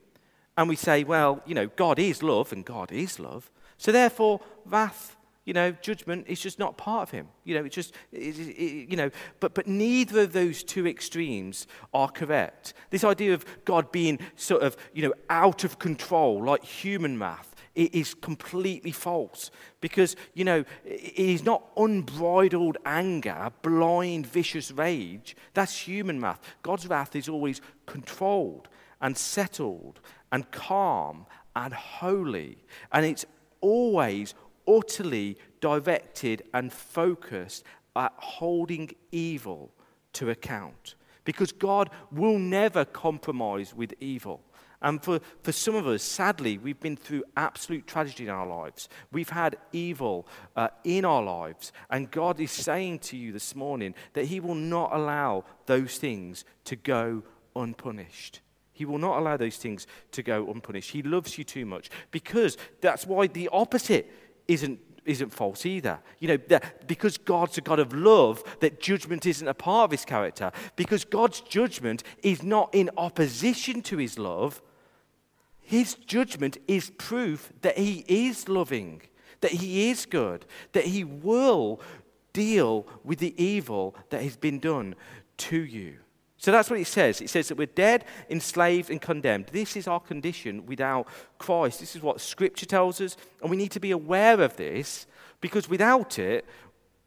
and 0.57 0.67
we 0.67 0.75
say, 0.75 1.03
well, 1.03 1.41
you 1.45 1.55
know, 1.55 1.67
God 1.67 1.97
is 1.99 2.21
love 2.21 2.51
and 2.51 2.65
God 2.65 2.91
is 2.91 3.19
love. 3.19 3.49
So 3.77 3.91
therefore, 3.91 4.41
wrath 4.65 5.15
you 5.45 5.53
know, 5.53 5.71
judgment 5.71 6.25
is 6.27 6.39
just 6.39 6.59
not 6.59 6.77
part 6.77 7.03
of 7.03 7.11
him. 7.11 7.27
You 7.43 7.55
know, 7.55 7.65
it's 7.65 7.75
just, 7.75 7.93
it, 8.11 8.37
it, 8.37 8.89
you 8.89 8.97
know, 8.97 9.09
but, 9.39 9.53
but 9.53 9.67
neither 9.67 10.21
of 10.21 10.33
those 10.33 10.63
two 10.63 10.87
extremes 10.87 11.65
are 11.93 12.09
correct. 12.09 12.73
This 12.89 13.03
idea 13.03 13.33
of 13.33 13.45
God 13.65 13.91
being 13.91 14.19
sort 14.35 14.61
of, 14.61 14.77
you 14.93 15.01
know, 15.01 15.13
out 15.29 15.63
of 15.63 15.79
control, 15.79 16.43
like 16.43 16.63
human 16.63 17.19
wrath, 17.19 17.55
it 17.75 17.95
is 17.95 18.13
completely 18.13 18.91
false 18.91 19.51
because, 19.79 20.15
you 20.33 20.43
know, 20.43 20.65
it 20.83 21.13
is 21.17 21.43
not 21.43 21.63
unbridled 21.77 22.77
anger, 22.85 23.51
blind, 23.61 24.27
vicious 24.27 24.71
rage. 24.71 25.35
That's 25.53 25.87
human 25.87 26.19
wrath. 26.19 26.41
God's 26.61 26.87
wrath 26.87 27.15
is 27.15 27.29
always 27.29 27.61
controlled 27.85 28.67
and 29.01 29.17
settled 29.17 30.01
and 30.31 30.51
calm 30.51 31.25
and 31.55 31.73
holy. 31.73 32.57
And 32.91 33.05
it's 33.05 33.25
always 33.61 34.33
utterly 34.69 35.37
directed 35.59 36.43
and 36.53 36.71
focused 36.71 37.63
at 37.95 38.13
holding 38.17 38.91
evil 39.11 39.71
to 40.13 40.29
account. 40.29 40.95
Because 41.25 41.51
God 41.51 41.89
will 42.11 42.39
never 42.39 42.85
compromise 42.85 43.73
with 43.73 43.93
evil. 43.99 44.41
And 44.81 45.03
for, 45.03 45.19
for 45.43 45.51
some 45.51 45.75
of 45.75 45.87
us, 45.87 46.01
sadly, 46.01 46.57
we've 46.57 46.79
been 46.79 46.95
through 46.95 47.23
absolute 47.35 47.85
tragedy 47.85 48.23
in 48.23 48.29
our 48.29 48.47
lives. 48.47 48.87
We've 49.11 49.29
had 49.29 49.57
evil 49.73 50.25
uh, 50.55 50.69
in 50.85 51.03
our 51.03 51.21
lives. 51.21 51.73
And 51.89 52.09
God 52.09 52.39
is 52.39 52.51
saying 52.51 52.99
to 52.99 53.17
you 53.17 53.33
this 53.33 53.55
morning 53.55 53.93
that 54.13 54.25
He 54.25 54.39
will 54.39 54.55
not 54.55 54.91
allow 54.93 55.43
those 55.65 55.97
things 55.97 56.45
to 56.65 56.77
go 56.77 57.23
unpunished. 57.55 58.39
He 58.71 58.85
will 58.85 58.97
not 58.97 59.19
allow 59.19 59.35
those 59.35 59.57
things 59.57 59.85
to 60.13 60.23
go 60.23 60.49
unpunished. 60.49 60.91
He 60.91 61.01
loves 61.01 61.37
you 61.37 61.43
too 61.43 61.65
much 61.65 61.89
because 62.11 62.57
that's 62.79 63.05
why 63.05 63.27
the 63.27 63.49
opposite 63.51 64.09
isn't 64.49 64.79
isn't 65.05 65.33
false 65.33 65.65
either. 65.65 65.99
You 66.19 66.27
know, 66.27 66.59
because 66.85 67.17
God's 67.17 67.57
a 67.57 67.61
God 67.61 67.79
of 67.79 67.93
love, 67.93 68.43
that 68.59 68.79
judgment 68.79 69.25
isn't 69.25 69.47
a 69.47 69.53
part 69.53 69.85
of 69.85 69.91
his 69.91 70.05
character. 70.05 70.51
Because 70.75 71.03
God's 71.03 71.41
judgment 71.41 72.03
is 72.21 72.43
not 72.43 72.73
in 72.75 72.89
opposition 72.95 73.81
to 73.83 73.97
his 73.97 74.19
love, 74.19 74.61
his 75.61 75.95
judgment 75.95 76.57
is 76.67 76.91
proof 76.91 77.51
that 77.61 77.77
he 77.77 78.05
is 78.07 78.47
loving, 78.49 79.01
that 79.41 79.51
he 79.51 79.89
is 79.89 80.05
good, 80.05 80.45
that 80.73 80.85
he 80.85 81.03
will 81.03 81.81
deal 82.33 82.85
with 83.03 83.19
the 83.19 83.33
evil 83.41 83.95
that 84.09 84.21
has 84.21 84.37
been 84.37 84.59
done 84.59 84.95
to 85.37 85.57
you. 85.57 85.95
So 86.39 86.53
that's 86.53 86.69
what 86.69 86.79
it 86.79 86.87
says. 86.87 87.19
It 87.19 87.29
says 87.29 87.49
that 87.49 87.57
we're 87.57 87.67
dead, 87.67 88.05
enslaved, 88.29 88.89
and 88.89 89.01
condemned. 89.01 89.47
This 89.47 89.75
is 89.75 89.87
our 89.89 89.99
condition 89.99 90.65
without 90.65 91.07
Christ. 91.37 91.81
This 91.81 91.97
is 91.97 92.01
what 92.01 92.21
Scripture 92.21 92.65
tells 92.65 93.01
us. 93.01 93.17
And 93.41 93.51
we 93.51 93.57
need 93.57 93.71
to 93.71 93.79
be 93.81 93.91
aware 93.91 94.39
of 94.39 94.55
this 94.55 95.05
because 95.41 95.69
without 95.69 96.17
it, 96.17 96.45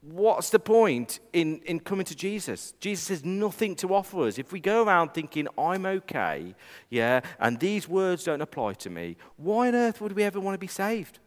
what's 0.03 0.51
the 0.51 0.59
point 0.59 1.21
in, 1.33 1.61
in 1.65 1.81
coming 1.81 2.05
to 2.05 2.15
Jesus? 2.15 2.75
Jesus 2.79 3.09
has 3.09 3.25
nothing 3.25 3.75
to 3.77 3.95
offer 3.95 4.27
us. 4.27 4.39
If 4.39 4.53
we 4.53 4.61
go 4.61 4.85
around 4.85 5.15
thinking, 5.15 5.49
I'm 5.57 5.87
okay, 5.87 6.55
yeah, 6.91 7.23
and 7.41 7.59
these 7.59 7.89
words 7.89 8.25
don't 8.25 8.43
apply 8.43 8.75
to 8.75 8.91
me, 8.91 9.17
why 9.37 9.69
on 9.69 9.75
earth 9.75 10.03
would 10.03 10.13
we 10.13 10.25
ever 10.25 10.41
want 10.41 10.55
to 10.55 10.59
be 10.59 10.67
saved? 10.67 11.21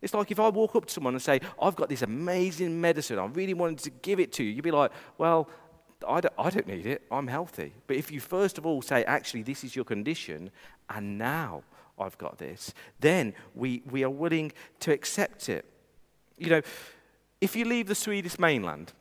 It's 0.00 0.14
like 0.14 0.30
if 0.30 0.40
I 0.40 0.48
walk 0.48 0.76
up 0.76 0.86
to 0.86 0.92
someone 0.92 1.14
and 1.14 1.22
say, 1.22 1.40
I've 1.60 1.76
got 1.76 1.88
this 1.88 2.02
amazing 2.02 2.80
medicine, 2.80 3.18
I 3.18 3.26
really 3.26 3.54
wanted 3.54 3.78
to 3.80 3.90
give 3.90 4.20
it 4.20 4.32
to 4.34 4.44
you, 4.44 4.50
you'd 4.50 4.62
be 4.62 4.70
like, 4.70 4.92
well, 5.16 5.48
I 6.06 6.20
don't, 6.20 6.34
I 6.38 6.50
don't 6.50 6.66
need 6.66 6.86
it. 6.86 7.02
I'm 7.10 7.26
healthy. 7.26 7.72
But 7.86 7.96
if 7.96 8.10
you 8.10 8.20
first 8.20 8.58
of 8.58 8.66
all 8.66 8.82
say, 8.82 9.04
actually, 9.04 9.42
this 9.42 9.64
is 9.64 9.76
your 9.76 9.84
condition, 9.84 10.50
and 10.88 11.18
now 11.18 11.62
I've 11.98 12.18
got 12.18 12.38
this, 12.38 12.74
then 13.00 13.34
we, 13.54 13.82
we 13.90 14.04
are 14.04 14.10
willing 14.10 14.52
to 14.80 14.92
accept 14.92 15.48
it. 15.48 15.64
You 16.38 16.50
know, 16.50 16.62
if 17.40 17.56
you 17.56 17.64
leave 17.64 17.88
the 17.88 17.94
Swedish 17.94 18.38
mainland 18.38 18.92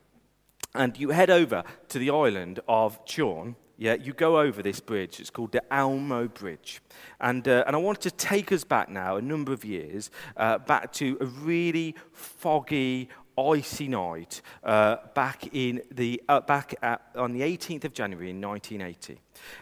and 0.74 0.98
you 0.98 1.10
head 1.10 1.29
over 1.29 1.63
to 1.89 2.00
the 2.00 2.10
island 2.10 2.60
of 2.67 3.03
Tjörn, 3.05 3.55
yeah, 3.77 3.96
you 3.96 4.13
go 4.13 4.39
over 4.39 4.62
this 4.62 4.79
bridge. 4.79 5.20
It's 5.20 5.31
called 5.31 5.53
the 5.53 5.63
Almö 5.72 6.31
Bridge. 6.31 6.81
And, 7.20 7.48
uh, 7.48 7.63
and 7.65 7.75
I 7.75 7.79
want 7.79 8.00
to 8.01 8.12
take 8.12 8.51
us 8.51 8.63
back 8.63 8.89
now, 8.89 9.15
a 9.15 9.22
number 9.22 9.53
of 9.53 9.65
years, 9.65 10.12
uh, 10.38 10.60
back 10.60 10.93
to 10.93 11.17
a 11.20 11.25
really 11.25 11.96
foggy, 12.13 13.10
icy 13.38 13.88
night 13.88 14.41
uh, 14.63 14.97
back, 15.13 15.47
in 15.53 15.81
the, 15.91 16.21
uh, 16.27 16.41
back 16.41 16.75
at, 16.81 17.01
on 17.15 17.33
the 17.33 17.41
18th 17.41 17.85
of 17.85 17.93
January 17.93 18.29
in 18.29 18.41
1980. 18.41 19.19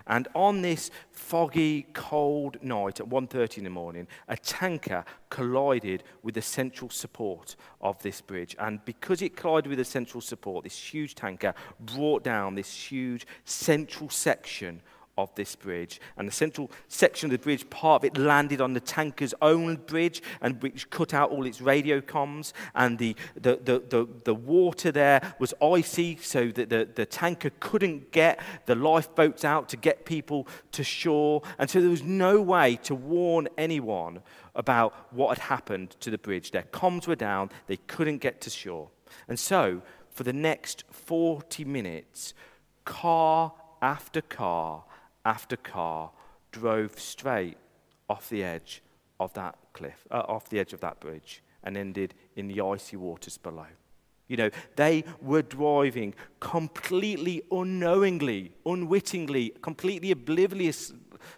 And 0.08 0.28
on 0.34 0.62
this 0.62 0.92
foggy, 1.12 1.84
cold 1.94 2.58
night 2.64 3.00
at 3.00 3.08
1.30 3.08 3.60
in 3.60 3.64
the 3.66 3.70
morning, 3.70 4.08
a 4.28 4.38
tanker 4.38 5.06
collided 5.30 6.04
with 6.24 6.36
the 6.36 6.42
central 6.42 6.90
support 6.90 7.56
of 7.82 8.02
this 8.02 8.22
bridge. 8.22 8.56
And 8.60 8.84
because 8.86 9.22
it 9.22 9.36
collided 9.36 9.70
with 9.70 9.80
the 9.80 9.86
central 9.86 10.22
support, 10.22 10.64
this 10.64 10.94
huge 10.94 11.16
tanker 11.16 11.54
brought 11.80 12.24
down 12.24 12.56
this 12.56 12.74
huge 12.74 13.28
central 13.46 14.10
section 14.10 14.82
of 15.24 15.36
this 15.36 15.56
bridge. 15.56 16.00
And 16.18 16.28
the 16.28 16.32
central 16.32 16.72
section 16.88 17.28
of 17.28 17.32
the 17.32 17.44
bridge, 17.44 17.70
part 17.70 18.02
of 18.02 18.06
it 18.06 18.18
landed 18.18 18.62
on 18.62 18.74
the 18.74 18.80
tanker's 18.80 19.34
own 19.42 19.78
bridge 19.78 20.22
and 20.42 20.62
which 20.62 20.90
cut 20.90 21.14
out 21.14 21.32
all 21.32 21.46
its 21.46 21.62
radio 21.62 22.02
comms. 22.02 22.54
And 22.76 22.98
the, 22.98 23.16
the, 23.36 23.60
the, 23.64 23.80
the, 23.80 24.08
the 24.24 24.36
water 24.36 24.92
there 24.92 25.36
was 25.40 25.54
icy, 25.62 26.18
so 26.22 26.48
that 26.48 26.70
the, 26.70 26.88
the 26.94 27.06
tanker 27.06 27.52
couldn't 27.60 28.12
get 28.12 28.40
the 28.66 28.76
lifeboats 28.76 29.44
out 29.44 29.70
to 29.70 29.78
get 29.78 30.06
people 30.06 30.48
to 30.74 30.84
shore. 30.84 31.42
And 31.58 31.70
so 31.70 31.82
there 31.82 31.90
was 31.90 32.04
no 32.04 32.42
way 32.42 32.78
to 32.84 32.96
warn 32.96 33.48
anyone 33.58 34.22
about 34.56 34.94
what 35.12 35.38
had 35.38 35.48
happened 35.48 35.92
to 36.02 36.10
the 36.10 36.18
bridge. 36.18 36.52
Their 36.52 36.64
comms 36.64 37.08
were 37.08 37.16
down, 37.16 37.50
they 37.68 37.78
couldn't 37.78 38.18
get 38.18 38.42
to 38.42 38.50
shore. 38.50 38.90
And 39.28 39.40
so, 39.40 39.82
for 40.10 40.24
the 40.24 40.34
next 40.34 40.84
40 40.92 41.66
minutes, 41.66 42.34
car 42.84 43.54
after 43.82 44.22
car 44.22 44.84
after 45.26 45.56
car 45.56 46.12
drove 46.52 47.00
straight 47.00 47.58
off 48.10 48.30
the 48.30 48.44
edge 48.44 48.82
of 49.20 49.34
that 49.34 49.58
cliff, 49.74 50.08
uh, 50.12 50.24
off 50.28 50.50
the 50.50 50.60
edge 50.60 50.74
of 50.74 50.80
that 50.80 51.00
bridge, 51.00 51.44
and 51.64 51.78
ended 51.78 52.14
in 52.36 52.48
the 52.48 52.62
icy 52.62 52.98
waters 52.98 53.38
below. 53.38 53.68
You 54.28 54.38
know, 54.38 54.50
they 54.76 55.04
were 55.22 55.42
driving 55.42 56.14
completely 56.40 57.42
unknowingly, 57.52 58.52
unwittingly, 58.66 59.54
completely 59.62 60.12
oblivious 60.12 60.94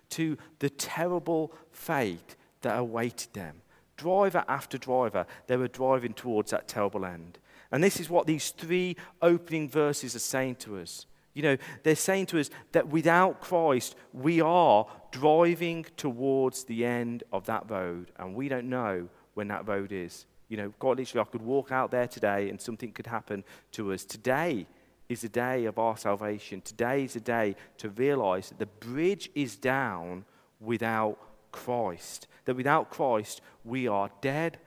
to 0.10 0.38
the 0.60 0.70
terrible 0.70 1.54
fate 1.72 2.36
that 2.62 2.78
awaited 2.78 3.34
them. 3.34 3.62
Driver 3.96 4.44
after 4.48 4.78
driver, 4.78 5.26
they 5.48 5.58
were 5.58 5.70
driving 5.70 6.14
towards 6.14 6.52
that 6.52 6.68
terrible 6.68 7.06
end. 7.06 7.40
And 7.72 7.84
this 7.84 8.00
is 8.00 8.10
what 8.10 8.28
these 8.28 8.50
three 8.50 8.98
opening 9.22 9.70
verses 9.70 10.16
are 10.16 10.20
saying 10.20 10.56
to 10.56 10.78
us. 10.78 11.06
You 11.34 11.44
know, 11.44 11.58
they're 11.84 11.96
saying 11.96 12.28
to 12.28 12.40
us 12.40 12.50
that 12.74 12.90
without 12.90 13.42
Christ, 13.42 13.96
we 14.14 14.42
are 14.42 14.86
driving 15.12 15.86
towards 15.98 16.66
the 16.66 16.86
end 16.86 17.24
of 17.32 17.46
that 17.46 17.70
road, 17.70 18.12
and 18.18 18.36
we 18.36 18.50
don't 18.50 18.70
know 18.70 19.08
when 19.34 19.48
that 19.48 19.68
road 19.68 19.92
is. 19.92 20.26
You 20.50 20.58
know, 20.58 20.74
quite 20.80 20.98
literally, 20.98 21.26
I 21.26 21.32
could 21.32 21.42
walk 21.42 21.72
out 21.72 21.92
there 21.92 22.08
today 22.08 22.50
and 22.50 22.60
something 22.60 22.92
could 22.92 23.08
happen 23.08 23.46
to 23.72 23.94
us. 23.94 24.04
Today 24.04 24.68
is 25.08 25.22
the 25.22 25.30
day 25.30 25.66
of 25.66 25.80
our 25.80 25.96
salvation. 25.96 26.60
Today 26.62 27.06
is 27.06 27.14
the 27.14 27.22
day 27.22 27.56
to 27.78 27.90
realize 27.90 28.50
that 28.50 28.60
the 28.60 28.66
bridge 28.66 29.30
is 29.34 29.56
down 29.56 30.26
without 30.60 31.18
Christ. 31.54 32.28
That 32.46 32.56
without 32.56 32.90
Christ, 32.90 33.42
we 33.64 33.88
are 33.88 34.10
dead, 34.20 34.58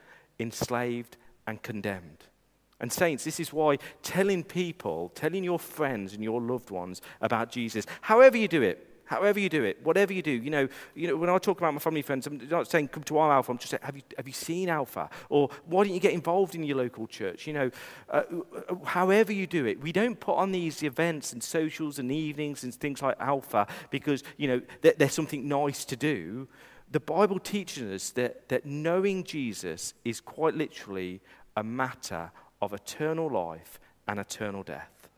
enslaved, 0.40 1.18
and 1.46 1.62
condemned. 1.62 2.24
And, 2.80 2.92
saints, 2.92 3.24
this 3.24 3.40
is 3.40 3.52
why 3.52 3.78
telling 4.02 4.42
people, 4.42 5.10
telling 5.14 5.44
your 5.44 5.58
friends 5.58 6.12
and 6.12 6.22
your 6.22 6.40
loved 6.40 6.70
ones 6.70 7.00
about 7.20 7.50
Jesus, 7.50 7.86
however 8.02 8.36
you 8.36 8.48
do 8.48 8.62
it, 8.62 8.94
however 9.04 9.38
you 9.38 9.48
do 9.48 9.62
it, 9.64 9.82
whatever 9.84 10.12
you 10.12 10.22
do, 10.22 10.30
you 10.30 10.50
know, 10.50 10.68
you 10.94 11.08
know 11.08 11.16
when 11.16 11.30
I 11.30 11.38
talk 11.38 11.58
about 11.58 11.74
my 11.74 11.80
family 11.80 12.02
friends, 12.02 12.26
I'm 12.26 12.40
not 12.48 12.70
saying 12.70 12.88
come 12.88 13.02
to 13.04 13.18
our 13.18 13.32
Alpha, 13.32 13.52
I'm 13.52 13.58
just 13.58 13.70
saying, 13.70 13.82
have 13.82 13.96
you, 13.96 14.02
have 14.16 14.26
you 14.26 14.32
seen 14.32 14.68
Alpha? 14.68 15.08
Or 15.28 15.50
why 15.66 15.84
don't 15.84 15.94
you 15.94 16.00
get 16.00 16.12
involved 16.12 16.54
in 16.54 16.62
your 16.62 16.78
local 16.78 17.06
church? 17.06 17.46
You 17.46 17.52
know, 17.52 17.70
uh, 18.10 18.22
however 18.84 19.32
you 19.32 19.46
do 19.46 19.66
it, 19.66 19.80
we 19.80 19.92
don't 19.92 20.18
put 20.18 20.36
on 20.36 20.52
these 20.52 20.82
events 20.82 21.32
and 21.32 21.42
socials 21.42 21.98
and 21.98 22.10
evenings 22.10 22.64
and 22.64 22.74
things 22.74 23.02
like 23.02 23.16
Alpha 23.20 23.66
because, 23.90 24.22
you 24.36 24.48
know, 24.48 24.60
there's 24.80 25.12
something 25.12 25.46
nice 25.46 25.84
to 25.86 25.96
do. 25.96 26.48
The 26.90 27.00
Bible 27.00 27.38
teaches 27.38 27.90
us 27.90 28.10
that, 28.10 28.48
that 28.48 28.64
knowing 28.66 29.24
Jesus 29.24 29.94
is 30.04 30.20
quite 30.20 30.54
literally 30.54 31.20
a 31.56 31.62
matter 31.62 32.30
of 32.64 32.72
eternal 32.72 33.30
life 33.30 33.78
and 34.08 34.18
eternal 34.18 34.62
death. 34.62 35.08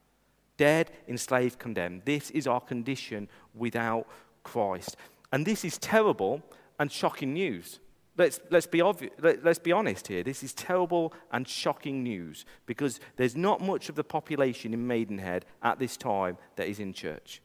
Dead, 0.57 0.91
enslaved, 1.07 1.59
condemned. 1.59 2.03
This 2.05 2.31
is 2.31 2.47
our 2.47 2.61
condition 2.61 3.29
without 3.55 4.07
Christ. 4.43 4.97
And 5.33 5.47
this 5.47 5.65
is 5.65 5.79
terrible 5.79 6.43
and 6.79 6.91
shocking 6.91 7.35
news. 7.35 7.81
Let's, 8.17 8.41
let's, 8.50 8.67
be 8.67 8.79
obvi- 8.79 9.11
let, 9.21 9.45
let's 9.45 9.59
be 9.59 9.73
honest 9.73 10.07
here. 10.09 10.23
This 10.23 10.43
is 10.43 10.55
terrible 10.55 11.12
and 11.31 11.47
shocking 11.47 12.03
news 12.03 12.47
because 12.65 12.99
there's 13.17 13.37
not 13.37 13.61
much 13.61 13.88
of 13.91 13.95
the 13.95 14.05
population 14.05 14.73
in 14.73 14.87
Maidenhead 14.87 15.45
at 15.62 15.79
this 15.79 15.97
time 15.97 16.38
that 16.57 16.69
is 16.69 16.81
in 16.81 16.95
church. 16.95 17.43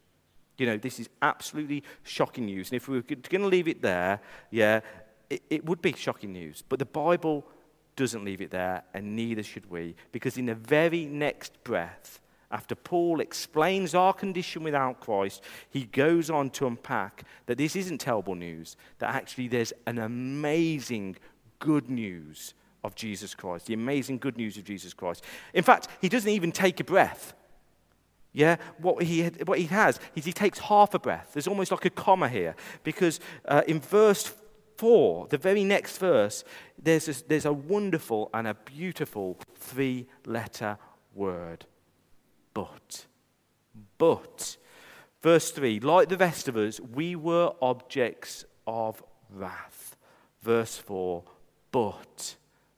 You 0.58 0.68
know, 0.68 0.78
this 0.78 1.00
is 1.00 1.10
absolutely 1.22 1.84
shocking 2.04 2.46
news. 2.46 2.70
And 2.70 2.78
if 2.78 2.88
we 2.88 2.98
were 2.98 3.02
going 3.02 3.42
to 3.42 3.48
leave 3.48 3.68
it 3.68 3.82
there, 3.82 4.22
yeah, 4.52 4.80
it, 5.30 5.42
it 5.50 5.66
would 5.66 5.82
be 5.82 5.94
shocking 5.94 6.32
news. 6.32 6.64
But 6.68 6.80
the 6.80 6.86
Bible 6.86 7.46
doesn't 8.02 8.26
leave 8.26 8.42
it 8.42 8.50
there, 8.50 8.84
and 8.96 9.16
neither 9.16 9.44
should 9.44 9.70
we, 9.70 9.96
because 10.12 10.36
in 10.36 10.48
the 10.48 10.56
very 10.56 11.06
next 11.06 11.64
breath, 11.64 12.20
after 12.50 12.74
Paul 12.74 13.20
explains 13.20 13.94
our 13.94 14.12
condition 14.12 14.64
without 14.64 15.00
Christ, 15.00 15.44
he 15.70 15.84
goes 15.84 16.32
on 16.32 16.50
to 16.52 16.66
unpack 16.66 17.24
that 17.46 17.60
this 17.60 17.76
isn't 17.76 18.00
terrible 18.00 18.34
news, 18.34 18.76
that 18.98 19.14
actually 19.14 19.48
there's 19.48 19.72
an 19.86 20.00
amazing 20.00 21.16
good 21.60 21.92
news 21.92 22.56
of 22.84 22.96
Jesus 22.96 23.36
Christ, 23.36 23.68
the 23.68 23.76
amazing 23.76 24.18
good 24.18 24.36
news 24.36 24.58
of 24.58 24.64
Jesus 24.64 24.96
Christ. 24.96 25.24
In 25.54 25.64
fact, 25.64 25.88
he 26.02 26.10
doesn't 26.10 26.32
even 26.32 26.52
take 26.52 26.80
a 26.80 26.84
breath. 26.84 27.36
Yeah, 28.34 28.56
what 28.80 29.04
he, 29.04 29.26
what 29.46 29.60
he 29.60 29.66
has 29.66 30.00
is 30.16 30.26
he 30.26 30.34
takes 30.34 30.58
half 30.58 30.96
a 30.96 31.00
breath. 31.00 31.32
There's 31.34 31.48
almost 31.48 31.70
like 31.70 31.86
a 31.86 31.92
comma 31.92 32.30
here 32.30 32.56
because 32.84 33.20
uh, 33.46 33.62
in 33.68 33.80
verse 33.80 34.34
4, 34.82 35.28
the 35.28 35.38
very 35.38 35.64
next 35.64 36.00
verse, 36.00 36.44
there's 36.82 37.08
a, 37.08 37.28
there's 37.28 37.46
a 37.46 37.54
wonderful 37.54 38.32
and 38.34 38.48
a 38.48 38.56
beautiful 38.56 39.38
three 39.60 40.08
letter 40.26 40.80
word 41.14 41.68
but. 42.56 43.06
But. 44.00 44.58
Verse 45.22 45.52
3 45.52 45.82
Like 45.82 46.10
the 46.10 46.18
rest 46.18 46.48
of 46.48 46.58
us, 46.58 46.80
we 46.80 47.16
were 47.16 47.54
objects 47.62 48.44
of 48.66 49.04
wrath. 49.30 49.96
Verse 50.42 50.78
4 50.78 51.26
But 51.72 52.38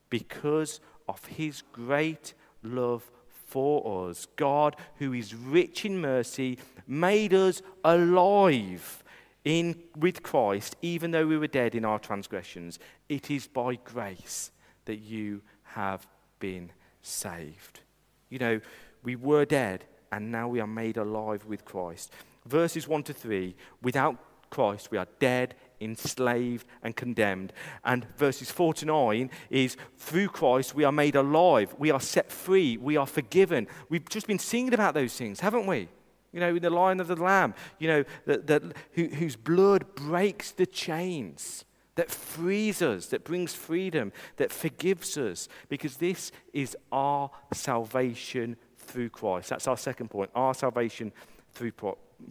because 0.10 0.82
of 1.08 1.26
his 1.26 1.64
great 1.72 2.34
love 2.64 3.10
for 3.48 4.10
us, 4.10 4.28
God, 4.36 4.76
who 4.98 5.14
is 5.14 5.34
rich 5.34 5.86
in 5.86 6.02
mercy, 6.02 6.58
made 6.86 7.34
us 7.34 7.62
alive 7.86 9.03
in, 9.46 9.84
with 9.98 10.24
Christ, 10.24 10.76
even 10.82 11.12
though 11.12 11.28
we 11.28 11.38
were 11.38 11.48
dead 11.48 11.76
in 11.76 11.86
our 11.86 12.00
transgressions. 12.00 12.80
It 13.10 13.30
is 13.30 13.48
by 13.48 13.76
grace 13.76 14.52
that 14.86 14.98
you 14.98 15.42
have 15.64 16.08
been 16.40 16.72
saved. 17.02 17.82
You 18.30 18.40
know, 18.40 18.62
we 19.04 19.16
were 19.16 19.46
dead, 19.46 19.86
and 20.12 20.32
now 20.32 20.48
we 20.48 20.60
are 20.60 20.68
made 20.68 20.98
alive 20.98 21.46
with 21.46 21.66
Christ. 21.66 22.12
Verses 22.46 22.88
1 22.88 23.04
to 23.04 23.14
3 23.14 23.56
without 23.82 24.18
Christ, 24.50 24.92
we 24.92 25.00
are 25.00 25.08
dead, 25.20 25.56
enslaved, 25.82 26.68
and 26.84 26.96
condemned. 26.96 27.54
And 27.84 28.06
verses 28.18 28.52
4 28.52 28.76
to 28.76 28.86
9 28.86 29.32
is 29.50 29.76
through 29.98 30.30
Christ, 30.30 30.76
we 30.76 30.84
are 30.84 30.92
made 30.92 31.16
alive, 31.16 31.76
we 31.80 31.90
are 31.90 32.00
set 32.00 32.32
free, 32.32 32.78
we 32.78 32.96
are 32.96 33.08
forgiven. 33.08 33.68
We've 33.90 34.08
just 34.08 34.28
been 34.28 34.40
singing 34.40 34.74
about 34.74 34.94
those 34.94 35.16
things, 35.16 35.40
haven't 35.40 35.66
we? 35.66 35.90
You 36.34 36.40
know, 36.40 36.56
in 36.56 36.62
the 36.62 36.70
line 36.70 37.00
of 37.00 37.08
the 37.08 37.16
Lamb, 37.16 37.54
you 37.80 37.88
know, 37.88 38.04
that, 38.26 38.48
that, 38.48 38.64
who, 38.94 39.06
whose 39.06 39.36
blood 39.36 39.96
breaks 39.96 40.52
the 40.52 40.66
chains 40.66 41.64
that 41.96 42.10
frees 42.10 42.82
us, 42.82 43.08
that 43.08 43.24
brings 43.24 43.54
freedom, 43.54 44.12
that 44.38 44.52
forgives 44.52 45.18
us, 45.18 45.48
because 45.70 45.98
this 45.98 46.32
is 46.52 46.76
our 46.92 47.30
salvation 47.54 48.58
through 48.78 49.10
Christ. 49.10 49.50
That's 49.50 49.68
our 49.68 49.78
second 49.78 50.10
point 50.10 50.32
our 50.34 50.54
salvation 50.54 51.12
through, 51.54 51.74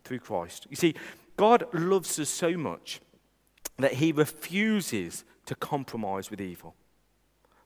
through 0.02 0.18
Christ. 0.18 0.66
You 0.68 0.76
see, 0.76 0.94
God 1.36 1.64
loves 1.72 2.18
us 2.18 2.28
so 2.28 2.56
much 2.56 3.00
that 3.78 3.94
he 3.94 4.12
refuses 4.12 5.24
to 5.46 5.54
compromise 5.54 6.30
with 6.30 6.40
evil. 6.40 6.74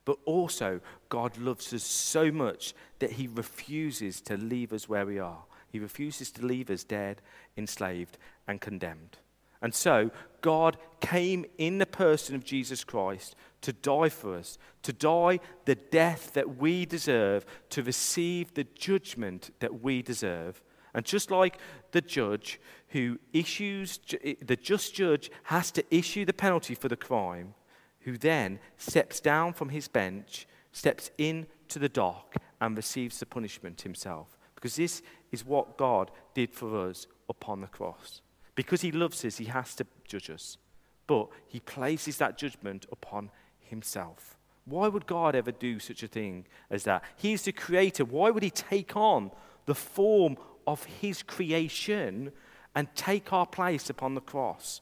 But 0.04 0.18
also, 0.24 0.80
God 1.08 1.36
loves 1.36 1.72
us 1.72 1.82
so 1.82 2.30
much 2.30 2.74
that 3.00 3.12
he 3.12 3.26
refuses 3.26 4.20
to 4.22 4.36
leave 4.36 4.72
us 4.72 4.88
where 4.88 5.04
we 5.04 5.18
are. 5.18 5.44
He 5.76 5.80
refuses 5.80 6.30
to 6.30 6.46
leave 6.46 6.70
us 6.70 6.84
dead, 6.84 7.20
enslaved, 7.54 8.16
and 8.48 8.62
condemned. 8.62 9.18
And 9.60 9.74
so, 9.74 10.10
God 10.40 10.78
came 11.00 11.44
in 11.58 11.76
the 11.76 11.84
person 11.84 12.34
of 12.34 12.44
Jesus 12.44 12.82
Christ 12.82 13.36
to 13.60 13.74
die 13.74 14.08
for 14.08 14.36
us, 14.36 14.56
to 14.84 14.94
die 14.94 15.38
the 15.66 15.74
death 15.74 16.32
that 16.32 16.56
we 16.56 16.86
deserve, 16.86 17.44
to 17.68 17.82
receive 17.82 18.54
the 18.54 18.64
judgment 18.64 19.50
that 19.58 19.82
we 19.82 20.00
deserve. 20.00 20.62
And 20.94 21.04
just 21.04 21.30
like 21.30 21.58
the 21.92 22.00
judge 22.00 22.58
who 22.88 23.18
issues, 23.34 24.00
eh, 24.24 24.36
the 24.40 24.56
just 24.56 24.94
judge 24.94 25.30
has 25.42 25.70
to 25.72 25.84
issue 25.94 26.24
the 26.24 26.32
penalty 26.32 26.74
for 26.74 26.88
the 26.88 26.96
crime, 26.96 27.52
who 28.00 28.16
then 28.16 28.60
steps 28.78 29.20
down 29.20 29.52
from 29.52 29.68
his 29.68 29.88
bench, 29.88 30.46
steps 30.72 31.10
into 31.18 31.78
the 31.78 31.90
dock, 31.90 32.36
and 32.62 32.78
receives 32.78 33.20
the 33.20 33.26
punishment 33.26 33.82
himself. 33.82 34.38
Because 34.66 34.74
this 34.74 35.02
is 35.30 35.46
what 35.46 35.78
God 35.78 36.10
did 36.34 36.52
for 36.52 36.88
us 36.88 37.06
upon 37.28 37.60
the 37.60 37.68
cross. 37.68 38.20
Because 38.56 38.80
he 38.80 38.90
loves 38.90 39.24
us, 39.24 39.36
he 39.36 39.44
has 39.44 39.76
to 39.76 39.86
judge 40.08 40.28
us. 40.28 40.58
But 41.06 41.28
he 41.46 41.60
places 41.60 42.18
that 42.18 42.36
judgment 42.36 42.84
upon 42.90 43.30
himself. 43.60 44.36
Why 44.64 44.88
would 44.88 45.06
God 45.06 45.36
ever 45.36 45.52
do 45.52 45.78
such 45.78 46.02
a 46.02 46.08
thing 46.08 46.46
as 46.68 46.82
that? 46.82 47.04
He's 47.14 47.42
the 47.42 47.52
creator. 47.52 48.04
Why 48.04 48.30
would 48.30 48.42
he 48.42 48.50
take 48.50 48.96
on 48.96 49.30
the 49.66 49.74
form 49.76 50.36
of 50.66 50.82
his 50.82 51.22
creation 51.22 52.32
and 52.74 52.88
take 52.96 53.32
our 53.32 53.46
place 53.46 53.88
upon 53.88 54.16
the 54.16 54.20
cross? 54.20 54.80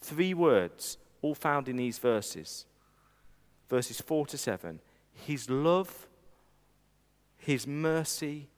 Three 0.00 0.34
words, 0.34 0.98
all 1.22 1.36
found 1.36 1.68
in 1.68 1.76
these 1.76 1.98
verses. 1.98 2.66
Verses 3.68 4.00
4 4.00 4.26
to 4.26 4.36
7. 4.36 4.80
His 5.12 5.48
love, 5.48 6.08
his 7.38 7.64
mercy, 7.64 8.48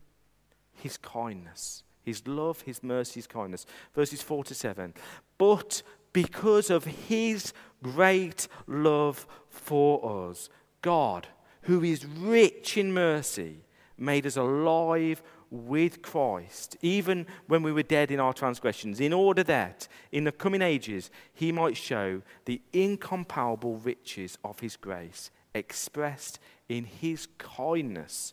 his 0.83 0.97
kindness. 0.97 1.83
His 2.03 2.27
love, 2.27 2.63
his 2.63 2.83
mercy, 2.83 3.15
his 3.15 3.27
kindness. 3.27 3.65
Verses 3.95 4.23
4 4.23 4.45
to 4.45 4.55
7. 4.55 4.93
But 5.39 5.83
because 6.13 6.69
of 6.71 6.85
his 6.85 7.53
great 7.83 8.49
love 8.67 9.27
for 9.49 10.29
us. 10.29 10.49
God, 10.81 11.29
who 11.63 11.83
is 11.83 12.07
rich 12.07 12.77
in 12.77 12.93
mercy, 12.93 13.65
made 13.97 14.27
us 14.27 14.37
alive 14.37 15.23
with 15.51 16.01
Christ, 16.01 16.77
even 16.81 17.27
when 17.47 17.63
we 17.63 17.73
were 17.73 17.83
dead 17.83 18.11
in 18.11 18.21
our 18.21 18.33
transgressions, 18.33 19.01
in 19.01 19.13
order 19.13 19.43
that 19.45 19.87
in 20.11 20.25
the 20.25 20.33
coming 20.33 20.63
ages 20.63 21.11
he 21.35 21.53
might 21.53 21.77
show 21.77 22.23
the 22.47 22.63
incomparable 22.73 23.77
riches 23.77 24.39
of 24.43 24.61
his 24.61 24.77
grace 24.77 25.31
expressed 25.55 26.39
in 26.71 26.85
his 26.85 27.29
kindness 27.37 28.33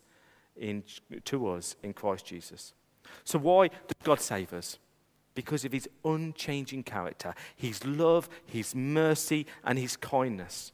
in, 0.59 0.83
to 1.25 1.47
us 1.47 1.75
in 1.81 1.93
Christ 1.93 2.25
Jesus. 2.25 2.73
So, 3.23 3.39
why 3.39 3.67
does 3.67 4.03
God 4.03 4.19
save 4.21 4.53
us? 4.53 4.77
because 5.39 5.63
of 5.63 5.71
his 5.71 5.87
unchanging 6.03 6.83
character, 6.83 7.33
his 7.55 7.85
love, 7.85 8.27
his 8.45 8.75
mercy, 8.75 9.45
and 9.63 9.79
his 9.79 9.95
kindness. 9.95 10.73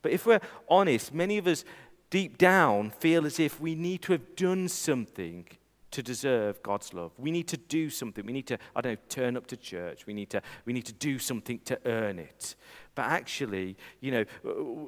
But 0.00 0.12
if 0.12 0.24
we're 0.24 0.40
honest, 0.70 1.12
many 1.12 1.36
of 1.36 1.46
us 1.46 1.66
deep 2.08 2.38
down 2.38 2.92
feel 2.92 3.26
as 3.26 3.38
if 3.38 3.60
we 3.60 3.74
need 3.74 4.00
to 4.00 4.12
have 4.12 4.36
done 4.36 4.68
something 4.68 5.46
to 5.94 6.02
deserve 6.02 6.62
God's 6.62 6.92
love. 6.92 7.12
We 7.18 7.30
need 7.30 7.48
to 7.48 7.56
do 7.56 7.88
something. 7.88 8.26
We 8.26 8.32
need 8.32 8.48
to, 8.48 8.58
I 8.74 8.80
don't 8.80 8.94
know, 8.94 8.98
turn 9.08 9.36
up 9.36 9.46
to 9.46 9.56
church. 9.56 10.06
We 10.06 10.14
need 10.14 10.30
to, 10.30 10.42
we 10.64 10.72
need 10.72 10.86
to 10.86 10.92
do 10.92 11.18
something 11.18 11.60
to 11.66 11.78
earn 11.86 12.18
it. 12.18 12.56
But 12.94 13.06
actually, 13.06 13.76
you 14.00 14.10
know, 14.10 14.24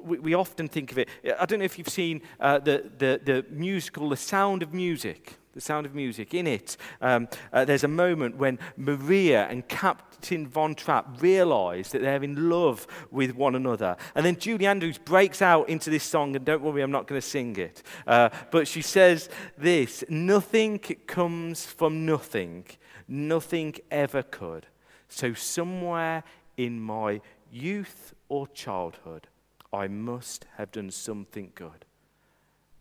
we, 0.03 0.19
we 0.19 0.33
often 0.33 0.67
think 0.67 0.91
of 0.91 0.97
it. 0.97 1.09
I 1.39 1.45
don't 1.45 1.59
know 1.59 1.65
if 1.65 1.77
you've 1.77 1.89
seen 1.89 2.21
uh, 2.39 2.59
the, 2.59 2.91
the, 2.97 3.21
the 3.23 3.45
musical 3.49 4.09
The 4.09 4.17
Sound 4.17 4.63
of 4.63 4.73
Music 4.73 5.37
the 5.57 5.61
sound 5.61 5.87
of 5.87 5.95
music. 5.95 6.35
In 6.35 6.45
it, 6.45 6.77
um, 7.01 7.27
uh, 7.51 7.65
there's 7.65 7.83
a 7.83 7.87
moment 7.87 8.37
when 8.37 8.59
Maria 8.77 9.47
and 9.47 9.67
Captain 9.67 10.45
Von 10.47 10.75
Trapp 10.75 11.19
realize 11.19 11.91
that 11.91 12.01
they're 12.01 12.23
in 12.23 12.47
love 12.47 12.85
with 13.09 13.35
one 13.35 13.55
another. 13.55 13.97
And 14.13 14.23
then 14.23 14.37
Julie 14.37 14.67
Andrews 14.67 14.99
breaks 14.99 15.41
out 15.41 15.67
into 15.67 15.89
this 15.89 16.03
song, 16.03 16.35
and 16.35 16.45
don't 16.45 16.61
worry, 16.61 16.83
I'm 16.83 16.91
not 16.91 17.07
going 17.07 17.19
to 17.19 17.27
sing 17.27 17.55
it. 17.55 17.81
Uh, 18.05 18.29
but 18.51 18.67
she 18.67 18.83
says 18.83 19.29
this 19.57 20.03
Nothing 20.09 20.77
comes 20.77 21.65
from 21.65 22.05
nothing, 22.05 22.65
nothing 23.07 23.75
ever 23.89 24.21
could. 24.21 24.67
So, 25.09 25.33
somewhere 25.33 26.23
in 26.55 26.79
my 26.79 27.19
youth 27.51 28.13
or 28.29 28.47
childhood, 28.47 29.27
I 29.73 29.87
must 29.87 30.45
have 30.57 30.71
done 30.71 30.91
something 30.91 31.51
good. 31.55 31.85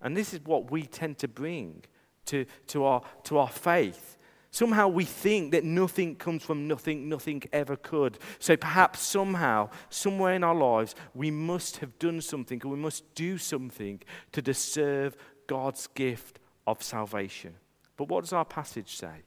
And 0.03 0.15
this 0.15 0.35
is 0.35 0.41
what 0.45 0.71
we 0.71 0.83
tend 0.83 1.17
to 1.19 1.29
bring 1.29 1.85
to, 2.27 2.47
to, 2.69 2.85
our, 2.85 3.03
to 3.25 3.39
our 3.39 3.49
faith. 3.49 4.17
Somehow 4.51 4.89
we 4.89 5.05
think 5.05 5.53
that 5.53 5.65
nothing 5.65 6.17
comes 6.17 6.43
from 6.43 6.67
nothing, 6.67 7.09
nothing 7.09 7.43
ever 7.53 7.77
could. 7.77 8.19
So 8.39 8.57
perhaps 8.57 9.01
somehow, 9.01 9.69
somewhere 9.91 10.35
in 10.35 10.43
our 10.43 10.55
lives, 10.55 10.95
we 11.15 11.31
must 11.31 11.79
have 11.79 11.99
done 11.99 12.21
something 12.23 12.62
or 12.65 12.71
we 12.71 12.79
must 12.79 13.15
do 13.15 13.37
something 13.37 14.01
to 14.33 14.41
deserve 14.41 15.17
God's 15.47 15.87
gift 15.89 16.39
of 16.67 16.83
salvation. 16.83 17.55
But 17.97 18.09
what 18.09 18.25
does 18.25 18.33
our 18.33 18.45
passage 18.45 18.97
say? 18.97 19.25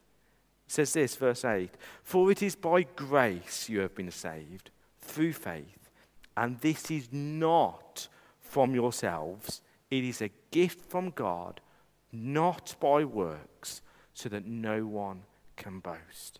It 0.68 0.72
says 0.72 0.94
this, 0.94 1.16
verse 1.16 1.46
8 1.46 1.72
For 2.04 2.32
it 2.32 2.42
is 2.42 2.56
by 2.56 2.84
grace 2.84 3.70
you 3.70 3.80
have 3.82 3.96
been 3.96 4.12
saved 4.12 4.72
through 5.00 5.34
faith, 5.34 5.92
and 6.36 6.60
this 6.62 6.90
is 6.90 7.10
not 7.12 8.08
from 8.40 8.74
yourselves, 8.74 9.62
it 9.92 10.04
is 10.04 10.22
a 10.22 10.32
gift 10.52 10.90
from 10.90 11.12
God, 11.12 11.62
not 12.12 12.76
by 12.80 13.04
works, 13.04 13.82
so 14.14 14.30
that 14.30 14.46
no 14.46 14.86
one 14.86 15.24
can 15.56 15.80
boast. 15.80 16.40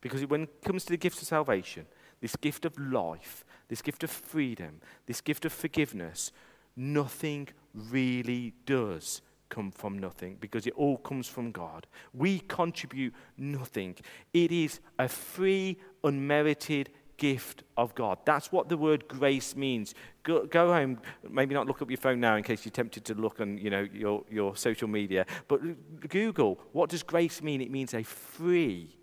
Because 0.00 0.26
when 0.26 0.42
it 0.42 0.62
comes 0.62 0.84
to 0.84 0.90
the 0.90 0.98
gift 0.98 1.22
of 1.22 1.28
salvation, 1.28 1.86
this 2.20 2.36
gift 2.36 2.64
of 2.64 2.78
life, 2.78 3.44
this 3.68 3.82
gift 3.82 4.04
of 4.04 4.10
freedom, 4.10 4.80
this 5.06 5.20
gift 5.20 5.44
of 5.44 5.52
forgiveness, 5.52 6.32
nothing 6.76 7.48
really 7.74 8.52
does 8.66 9.22
come 9.48 9.70
from 9.70 9.98
nothing 9.98 10.36
because 10.40 10.66
it 10.66 10.74
all 10.76 10.98
comes 10.98 11.28
from 11.28 11.52
God. 11.52 11.86
We 12.12 12.40
contribute 12.40 13.14
nothing. 13.36 13.96
It 14.32 14.50
is 14.50 14.80
a 14.98 15.08
free, 15.08 15.78
unmerited 16.02 16.90
gift 17.16 17.62
of 17.76 17.94
God. 17.94 18.18
That's 18.24 18.50
what 18.50 18.68
the 18.68 18.76
word 18.76 19.08
grace 19.08 19.54
means. 19.56 19.94
Go, 20.22 20.46
go, 20.46 20.72
home, 20.72 21.00
maybe 21.28 21.54
not 21.54 21.66
look 21.66 21.82
up 21.82 21.90
your 21.90 21.98
phone 21.98 22.20
now 22.20 22.36
in 22.36 22.42
case 22.42 22.64
you're 22.64 22.72
tempted 22.72 23.04
to 23.06 23.14
look 23.14 23.40
on 23.40 23.58
you 23.58 23.70
know, 23.70 23.86
your, 23.92 24.24
your 24.30 24.56
social 24.56 24.88
media, 24.88 25.26
but 25.48 25.60
Google, 26.08 26.60
what 26.72 26.90
does 26.90 27.02
grace 27.02 27.42
mean? 27.42 27.60
It 27.60 27.70
means 27.70 27.94
a 27.94 28.02
free, 28.02 28.96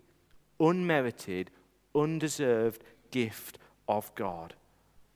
unmerited, 0.58 1.50
undeserved 1.94 2.82
gift 3.10 3.58
of 3.88 4.14
God. 4.14 4.54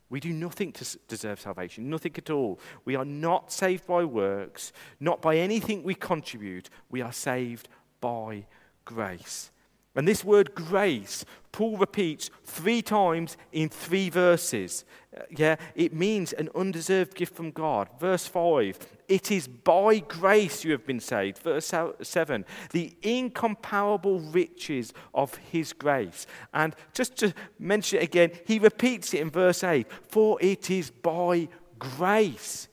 We 0.08 0.20
do 0.20 0.32
nothing 0.32 0.72
to 0.72 0.98
deserve 1.08 1.40
salvation, 1.40 1.90
nothing 1.90 2.12
at 2.16 2.30
all. 2.30 2.60
We 2.84 2.94
are 2.94 3.04
not 3.04 3.50
saved 3.50 3.86
by 3.86 4.04
works, 4.04 4.72
not 5.00 5.20
by 5.20 5.36
anything 5.38 5.82
we 5.82 5.96
contribute. 5.96 6.70
We 6.90 7.02
are 7.02 7.12
saved 7.12 7.68
by 8.00 8.46
grace. 8.84 9.50
And 9.96 10.06
this 10.06 10.22
word 10.22 10.54
grace, 10.54 11.24
Paul 11.52 11.78
repeats 11.78 12.30
three 12.44 12.82
times 12.82 13.38
in 13.50 13.70
three 13.70 14.10
verses. 14.10 14.84
Uh, 15.16 15.22
yeah, 15.30 15.56
it 15.74 15.94
means 15.94 16.34
an 16.34 16.50
undeserved 16.54 17.14
gift 17.14 17.34
from 17.34 17.50
God. 17.50 17.88
Verse 17.98 18.26
5, 18.26 18.78
it 19.08 19.30
is 19.30 19.48
by 19.48 20.00
grace 20.00 20.64
you 20.64 20.72
have 20.72 20.86
been 20.86 21.00
saved. 21.00 21.38
Verse 21.38 21.72
7, 22.02 22.44
the 22.72 22.94
incomparable 23.00 24.20
riches 24.20 24.92
of 25.14 25.34
his 25.36 25.72
grace. 25.72 26.26
And 26.52 26.76
just 26.92 27.16
to 27.16 27.32
mention 27.58 28.00
it 28.00 28.04
again, 28.04 28.32
he 28.44 28.58
repeats 28.58 29.14
it 29.14 29.20
in 29.20 29.30
verse 29.30 29.64
8, 29.64 29.86
for 30.08 30.38
it 30.42 30.70
is 30.70 30.90
by 30.90 31.48
grace 31.78 32.68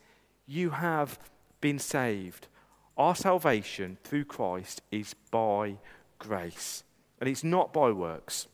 you 0.46 0.72
have 0.72 1.18
been 1.62 1.80
saved. 1.80 2.48
Our 2.98 3.16
salvation 3.16 3.98
through 4.04 4.26
Christ 4.26 4.82
is 4.92 5.14
by 5.32 5.78
grace. 6.20 6.84
And 7.24 7.30
it's 7.30 7.46
not 7.46 7.72
by 7.72 7.90
works, 7.90 8.50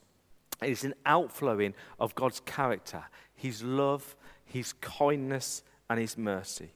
it's 0.61 0.83
an 0.83 0.93
outflowing 1.03 1.73
of 1.99 2.13
God's 2.13 2.39
character, 2.41 3.03
His 3.33 3.63
love, 3.63 4.15
His 4.45 4.73
kindness, 4.73 5.63
and 5.89 5.99
His 5.99 6.15
mercy. 6.19 6.69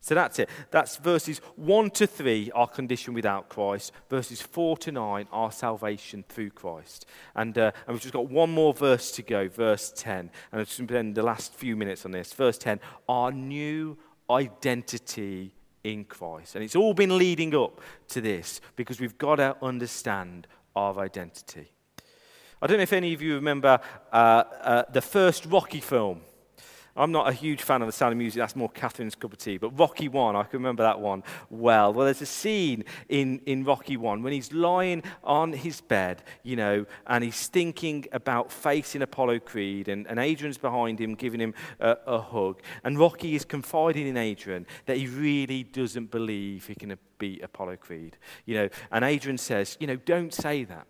So 0.00 0.14
that's 0.14 0.38
it. 0.38 0.48
That's 0.70 0.96
verses 0.96 1.42
1 1.56 1.90
to 1.90 2.06
3, 2.06 2.50
our 2.54 2.66
condition 2.66 3.12
without 3.12 3.50
Christ. 3.50 3.92
Verses 4.08 4.40
4 4.40 4.78
to 4.78 4.92
9, 4.92 5.28
our 5.30 5.52
salvation 5.52 6.24
through 6.30 6.48
Christ. 6.48 7.04
And, 7.36 7.58
uh, 7.58 7.72
and 7.86 7.94
we've 7.94 8.00
just 8.00 8.14
got 8.14 8.30
one 8.30 8.50
more 8.50 8.72
verse 8.72 9.12
to 9.12 9.22
go, 9.22 9.46
verse 9.46 9.92
10. 9.94 10.30
And 10.50 10.60
I'll 10.60 10.64
spend 10.64 11.14
the 11.14 11.22
last 11.22 11.52
few 11.52 11.76
minutes 11.76 12.06
on 12.06 12.12
this. 12.12 12.32
Verse 12.32 12.56
10, 12.56 12.80
our 13.06 13.30
new 13.30 13.98
identity 14.30 15.52
in 15.82 16.04
Christ. 16.04 16.54
And 16.54 16.64
it's 16.64 16.74
all 16.74 16.94
been 16.94 17.18
leading 17.18 17.54
up 17.54 17.82
to 18.08 18.22
this 18.22 18.62
because 18.76 18.98
we've 18.98 19.18
got 19.18 19.36
to 19.36 19.54
understand 19.62 20.46
of 20.74 20.98
identity. 20.98 21.70
I 22.60 22.66
don't 22.66 22.78
know 22.78 22.82
if 22.82 22.92
any 22.92 23.12
of 23.12 23.20
you 23.20 23.34
remember 23.34 23.78
uh, 24.12 24.16
uh, 24.16 24.84
the 24.92 25.02
first 25.02 25.46
Rocky 25.46 25.80
film. 25.80 26.22
I'm 26.96 27.10
not 27.10 27.28
a 27.28 27.32
huge 27.32 27.62
fan 27.62 27.82
of 27.82 27.86
the 27.88 27.92
sound 27.92 28.12
of 28.12 28.18
music, 28.18 28.38
that's 28.38 28.54
more 28.54 28.68
Catherine's 28.68 29.14
cup 29.14 29.32
of 29.32 29.38
tea. 29.38 29.56
But 29.56 29.78
Rocky 29.78 30.08
1, 30.08 30.36
I 30.36 30.44
can 30.44 30.60
remember 30.60 30.84
that 30.84 31.00
one 31.00 31.24
well. 31.50 31.92
Well, 31.92 32.04
there's 32.04 32.22
a 32.22 32.26
scene 32.26 32.84
in, 33.08 33.40
in 33.46 33.64
Rocky 33.64 33.96
1 33.96 34.22
when 34.22 34.32
he's 34.32 34.52
lying 34.52 35.02
on 35.24 35.52
his 35.52 35.80
bed, 35.80 36.22
you 36.42 36.56
know, 36.56 36.86
and 37.06 37.24
he's 37.24 37.48
thinking 37.48 38.06
about 38.12 38.52
facing 38.52 39.02
Apollo 39.02 39.40
Creed, 39.40 39.88
and, 39.88 40.06
and 40.06 40.18
Adrian's 40.18 40.58
behind 40.58 41.00
him 41.00 41.14
giving 41.14 41.40
him 41.40 41.54
a, 41.80 41.96
a 42.06 42.20
hug. 42.20 42.60
And 42.84 42.98
Rocky 42.98 43.34
is 43.34 43.44
confiding 43.44 44.06
in 44.06 44.16
Adrian 44.16 44.66
that 44.86 44.96
he 44.96 45.08
really 45.08 45.64
doesn't 45.64 46.10
believe 46.10 46.66
he 46.66 46.74
can 46.74 46.96
beat 47.18 47.42
Apollo 47.42 47.76
Creed, 47.76 48.16
you 48.44 48.54
know. 48.54 48.68
And 48.92 49.04
Adrian 49.04 49.38
says, 49.38 49.76
you 49.80 49.86
know, 49.86 49.96
don't 49.96 50.32
say 50.32 50.64
that. 50.64 50.86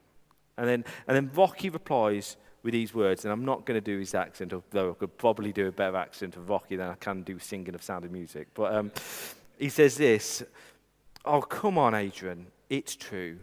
And 0.56 0.68
then, 0.68 0.84
and 1.08 1.16
then 1.16 1.30
Rocky 1.34 1.70
replies, 1.70 2.36
with 2.64 2.72
these 2.72 2.94
words, 2.94 3.24
and 3.24 3.32
I'm 3.32 3.44
not 3.44 3.66
going 3.66 3.76
to 3.78 3.84
do 3.84 3.98
his 3.98 4.14
accent, 4.14 4.52
although 4.52 4.90
I 4.90 4.94
could 4.94 5.16
probably 5.18 5.52
do 5.52 5.68
a 5.68 5.72
better 5.72 5.96
accent 5.96 6.34
of 6.36 6.48
Rocky 6.48 6.76
than 6.76 6.88
I 6.88 6.94
can 6.94 7.22
do 7.22 7.38
singing 7.38 7.74
of 7.74 7.82
Sound 7.82 8.06
of 8.06 8.10
Music. 8.10 8.48
But 8.54 8.74
um, 8.74 8.90
he 9.58 9.68
says 9.68 9.96
this 9.96 10.42
Oh, 11.24 11.42
come 11.42 11.78
on, 11.78 11.94
Adrian. 11.94 12.46
It's 12.68 12.96
true. 12.96 13.38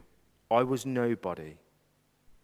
I 0.50 0.64
was 0.64 0.86
nobody. 0.86 1.56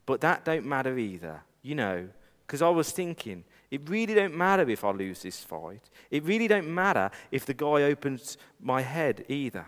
But 0.06 0.22
that 0.22 0.46
don't 0.46 0.66
matter 0.66 0.98
either, 0.98 1.42
you 1.63 1.76
know, 1.76 2.08
because 2.46 2.62
I 2.62 2.70
was 2.70 2.92
thinking, 2.92 3.44
it 3.70 3.90
really 3.90 4.13
don't 4.13 4.36
matter 4.36 4.70
if 4.70 4.86
I 4.86 4.92
lose 4.92 5.24
this 5.24 5.44
fight. 5.44 5.90
It 6.10 6.24
really 6.24 6.48
don't 6.48 6.70
matter 6.70 7.12
if 7.32 7.46
the 7.46 7.54
guy 7.54 7.84
opens 7.84 8.38
my 8.62 8.82
head 8.82 9.26
either. 9.28 9.66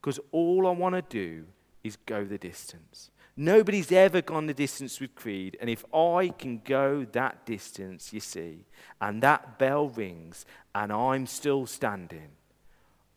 Because 0.00 0.18
all 0.32 0.66
I 0.66 0.70
want 0.70 0.94
to 0.94 1.02
do 1.02 1.44
is 1.84 1.96
go 2.06 2.24
the 2.24 2.38
distance. 2.38 3.10
Nobody's 3.40 3.92
ever 3.92 4.20
gone 4.20 4.46
the 4.46 4.52
distance 4.52 4.98
with 4.98 5.14
Creed. 5.14 5.56
And 5.60 5.70
if 5.70 5.84
I 5.94 6.30
can 6.30 6.60
go 6.64 7.06
that 7.12 7.46
distance, 7.46 8.12
you 8.12 8.18
see, 8.18 8.64
and 9.00 9.22
that 9.22 9.60
bell 9.60 9.88
rings 9.88 10.44
and 10.74 10.92
I'm 10.92 11.24
still 11.28 11.64
standing, 11.64 12.30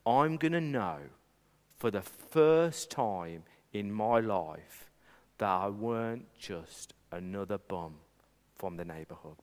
I'm 0.05 0.37
going 0.37 0.51
to 0.51 0.61
know 0.61 0.97
for 1.79 1.89
the 1.89 2.03
first 2.03 2.91
time 2.91 3.45
in 3.73 3.91
my 3.91 4.19
life 4.19 4.91
that 5.39 5.49
I 5.49 5.69
weren't 5.69 6.27
just 6.37 6.93
another 7.11 7.57
bum 7.57 7.95
from 8.59 8.77
the 8.77 8.85
neighborhood. 8.85 9.37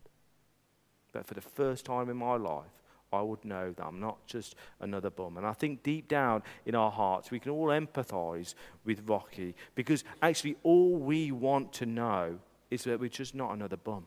But 1.10 1.26
for 1.26 1.34
the 1.34 1.40
first 1.40 1.86
time 1.86 2.08
in 2.08 2.16
my 2.16 2.36
life, 2.36 2.70
I 3.12 3.22
would 3.22 3.44
know 3.44 3.72
that 3.72 3.84
I'm 3.84 4.00
not 4.00 4.24
just 4.26 4.54
another 4.80 5.10
bum. 5.10 5.36
And 5.36 5.46
I 5.46 5.52
think 5.52 5.82
deep 5.82 6.08
down 6.08 6.42
in 6.66 6.74
our 6.74 6.90
hearts, 6.90 7.30
we 7.30 7.40
can 7.40 7.52
all 7.52 7.68
empathize 7.68 8.54
with 8.84 9.08
Rocky 9.08 9.54
because 9.74 10.04
actually 10.22 10.56
all 10.62 10.96
we 10.96 11.32
want 11.32 11.72
to 11.74 11.86
know 11.86 12.38
is 12.70 12.84
that 12.84 13.00
we're 13.00 13.08
just 13.08 13.34
not 13.34 13.52
another 13.52 13.76
bum. 13.76 14.04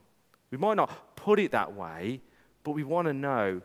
We 0.51 0.57
might 0.57 0.75
not 0.75 1.15
put 1.15 1.39
it 1.39 1.51
that 1.51 1.73
way, 1.73 2.21
but 2.63 2.71
we 2.71 2.83
want 2.83 3.07
to 3.07 3.13
know 3.13 3.61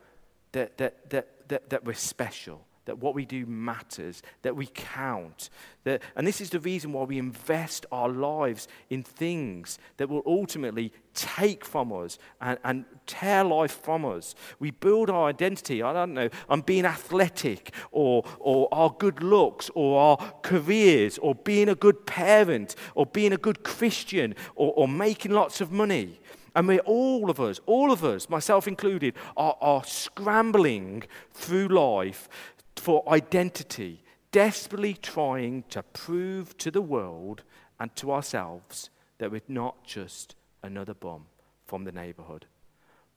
that, 0.53 0.79
that, 0.79 1.11
that, 1.11 1.49
that, 1.49 1.71
that 1.71 1.85
we're 1.85 1.95
special 1.95 2.66
that 2.87 2.99
what 2.99 3.15
we 3.15 3.25
do 3.25 3.47
matters, 3.47 4.23
that 4.43 4.57
we 4.57 4.67
count. 4.75 5.51
That, 5.85 6.03
and 6.17 6.27
this 6.27 6.41
is 6.41 6.51
the 6.51 6.61
reason 6.61 6.93
why 6.93 7.05
we 7.05 7.19
invest 7.19 7.87
our 7.93 8.09
lives 8.09 8.67
in 8.91 9.03
things 9.03 9.79
that 9.99 10.09
will 10.09 10.23
ultimately 10.27 10.93
take 11.15 11.65
from 11.65 11.93
us 11.93 12.19
and, 12.41 12.59
and 12.65 12.85
tear 13.07 13.45
life 13.45 13.83
from 13.83 14.05
us. 14.05 14.35
We 14.59 14.71
build 14.71 15.11
our 15.11 15.29
identity, 15.29 15.83
I 15.83 15.93
don't 15.93 16.15
know, 16.15 16.29
on 16.49 16.63
being 16.63 16.85
athletic 16.85 17.75
or, 17.93 18.25
or 18.39 18.69
our 18.73 18.91
good 18.99 19.23
looks 19.23 19.71
or 19.75 20.01
our 20.01 20.33
careers 20.43 21.19
or 21.19 21.35
being 21.35 21.69
a 21.69 21.75
good 21.75 22.07
parent 22.07 22.75
or 22.95 23.07
being 23.07 23.33
a 23.33 23.39
good 23.39 23.63
Christian 23.63 24.35
or, 24.55 24.73
or 24.75 24.89
making 24.89 25.33
lots 25.33 25.61
of 25.61 25.71
money. 25.73 26.21
And 26.57 26.67
we 26.67 26.79
all 26.81 27.29
of 27.29 27.39
us, 27.39 27.61
all 27.67 27.93
of 27.93 28.03
us, 28.03 28.31
myself 28.31 28.67
included, 28.67 29.15
are, 29.37 29.57
are 29.61 29.85
scrambling 29.85 31.03
through 31.35 31.69
life 31.69 32.31
for 32.77 33.09
identity, 33.09 34.03
desperately 34.33 34.95
trying 34.95 35.65
to 35.71 35.83
prove 35.83 36.57
to 36.59 36.71
the 36.71 36.83
world 36.83 37.43
and 37.81 37.95
to 37.97 38.13
ourselves 38.13 38.91
that 39.19 39.31
we're 39.31 39.41
not 39.49 39.85
just 39.85 40.37
another 40.63 40.95
bum 40.95 41.27
from 41.65 41.85
the 41.85 41.93
neighborhood. 41.93 42.47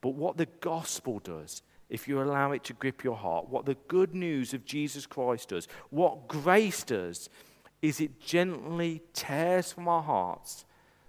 But 0.02 0.16
what 0.16 0.38
the 0.38 0.48
gospel 0.62 1.20
does, 1.20 1.62
if 1.90 2.08
you 2.08 2.22
allow 2.22 2.52
it 2.52 2.64
to 2.66 2.74
grip 2.74 3.04
your 3.04 3.16
heart, 3.16 3.50
what 3.50 3.66
the 3.66 3.78
good 3.88 4.16
news 4.16 4.54
of 4.54 4.66
Jesus 4.66 5.06
Christ 5.06 5.50
does, 5.50 5.68
what 5.90 6.28
grace 6.28 6.84
does, 6.84 7.30
is 7.82 8.00
it 8.00 8.20
gently 8.20 9.02
tears 9.14 9.72
from 9.72 9.88
our 9.88 10.04
hearts 10.04 10.66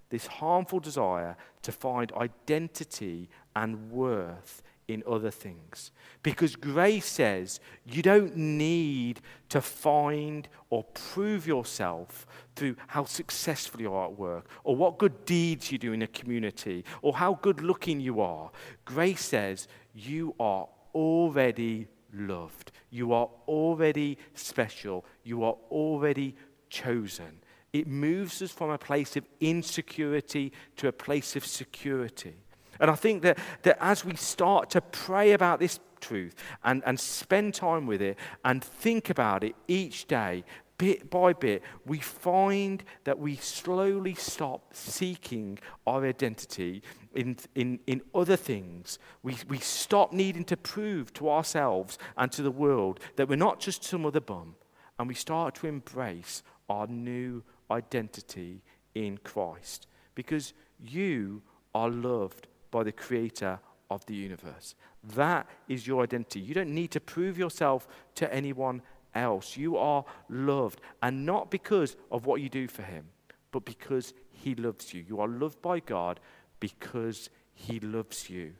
this 0.09 0.27
harmful 0.27 0.79
desire 0.79 1.37
to 1.61 1.71
find 1.71 2.11
identity 2.13 3.29
and 3.55 3.91
worth 3.91 4.61
in 4.93 5.03
other 5.07 5.31
things. 5.31 5.91
Because 6.23 6.55
grace 6.55 7.05
says 7.05 7.59
you 7.85 8.01
don't 8.01 8.35
need 8.35 9.21
to 9.49 9.61
find 9.61 10.47
or 10.69 10.83
prove 10.83 11.47
yourself 11.47 12.27
through 12.55 12.75
how 12.87 13.05
successful 13.05 13.81
you 13.81 13.93
are 13.93 14.05
at 14.05 14.17
work, 14.17 14.47
or 14.63 14.75
what 14.75 14.97
good 14.97 15.25
deeds 15.25 15.71
you 15.71 15.77
do 15.77 15.93
in 15.93 16.01
a 16.01 16.07
community, 16.07 16.85
or 17.01 17.13
how 17.13 17.33
good 17.41 17.61
looking 17.61 17.99
you 17.99 18.21
are. 18.21 18.51
Grace 18.85 19.25
says 19.25 19.67
you 19.93 20.35
are 20.39 20.67
already 20.93 21.87
loved. 22.13 22.71
You 22.89 23.13
are 23.13 23.29
already 23.47 24.17
special. 24.33 25.05
You 25.23 25.43
are 25.43 25.55
already 25.69 26.35
chosen. 26.69 27.39
It 27.73 27.87
moves 27.87 28.41
us 28.41 28.51
from 28.51 28.69
a 28.69 28.77
place 28.77 29.15
of 29.15 29.25
insecurity 29.39 30.51
to 30.77 30.89
a 30.89 30.91
place 30.91 31.35
of 31.35 31.45
security. 31.45 32.35
And 32.81 32.89
I 32.89 32.95
think 32.95 33.21
that, 33.21 33.37
that 33.61 33.77
as 33.79 34.03
we 34.03 34.15
start 34.15 34.71
to 34.71 34.81
pray 34.81 35.31
about 35.31 35.59
this 35.59 35.79
truth 36.01 36.35
and, 36.63 36.81
and 36.85 36.99
spend 36.99 37.53
time 37.53 37.85
with 37.85 38.01
it 38.01 38.17
and 38.43 38.61
think 38.61 39.09
about 39.11 39.43
it 39.43 39.55
each 39.67 40.07
day, 40.07 40.43
bit 40.79 41.11
by 41.11 41.31
bit, 41.31 41.61
we 41.85 41.99
find 41.99 42.83
that 43.03 43.19
we 43.19 43.35
slowly 43.35 44.15
stop 44.15 44.73
seeking 44.73 45.59
our 45.85 46.03
identity 46.03 46.81
in, 47.13 47.37
in, 47.53 47.79
in 47.85 48.01
other 48.15 48.35
things. 48.35 48.97
We, 49.21 49.37
we 49.47 49.59
stop 49.59 50.11
needing 50.11 50.43
to 50.45 50.57
prove 50.57 51.13
to 51.13 51.29
ourselves 51.29 51.99
and 52.17 52.31
to 52.31 52.41
the 52.41 52.49
world 52.49 52.99
that 53.15 53.29
we're 53.29 53.35
not 53.35 53.59
just 53.59 53.83
some 53.83 54.07
other 54.07 54.19
bum, 54.19 54.55
and 54.97 55.07
we 55.07 55.13
start 55.13 55.53
to 55.55 55.67
embrace 55.67 56.41
our 56.67 56.87
new 56.87 57.43
identity 57.69 58.63
in 58.95 59.19
Christ. 59.19 59.85
Because 60.15 60.53
you 60.79 61.43
are 61.75 61.89
loved 61.89 62.47
by 62.71 62.83
the 62.83 62.91
Creator 62.91 63.59
of 63.89 64.05
the 64.05 64.15
universe. 64.15 64.75
That 65.15 65.47
is 65.67 65.85
your 65.85 66.03
identity. 66.03 66.39
You 66.39 66.53
don't 66.53 66.73
need 66.73 66.91
to 66.91 66.99
prove 66.99 67.37
yourself 67.37 67.87
to 68.15 68.33
anyone 68.33 68.81
else. 69.13 69.57
You 69.57 69.77
are 69.77 70.05
loved, 70.29 70.81
and 71.03 71.25
not 71.25 71.51
because 71.51 71.97
of 72.09 72.25
what 72.25 72.41
you 72.41 72.49
do 72.49 72.67
for 72.67 72.83
Him, 72.83 73.05
but 73.51 73.65
because 73.65 74.13
He 74.31 74.55
loves 74.55 74.93
you. 74.93 75.03
You 75.07 75.19
are 75.19 75.27
loved 75.27 75.61
by 75.61 75.79
God 75.81 76.19
because 76.59 77.29
He 77.53 77.79
loves 77.79 78.29
you. 78.29 78.53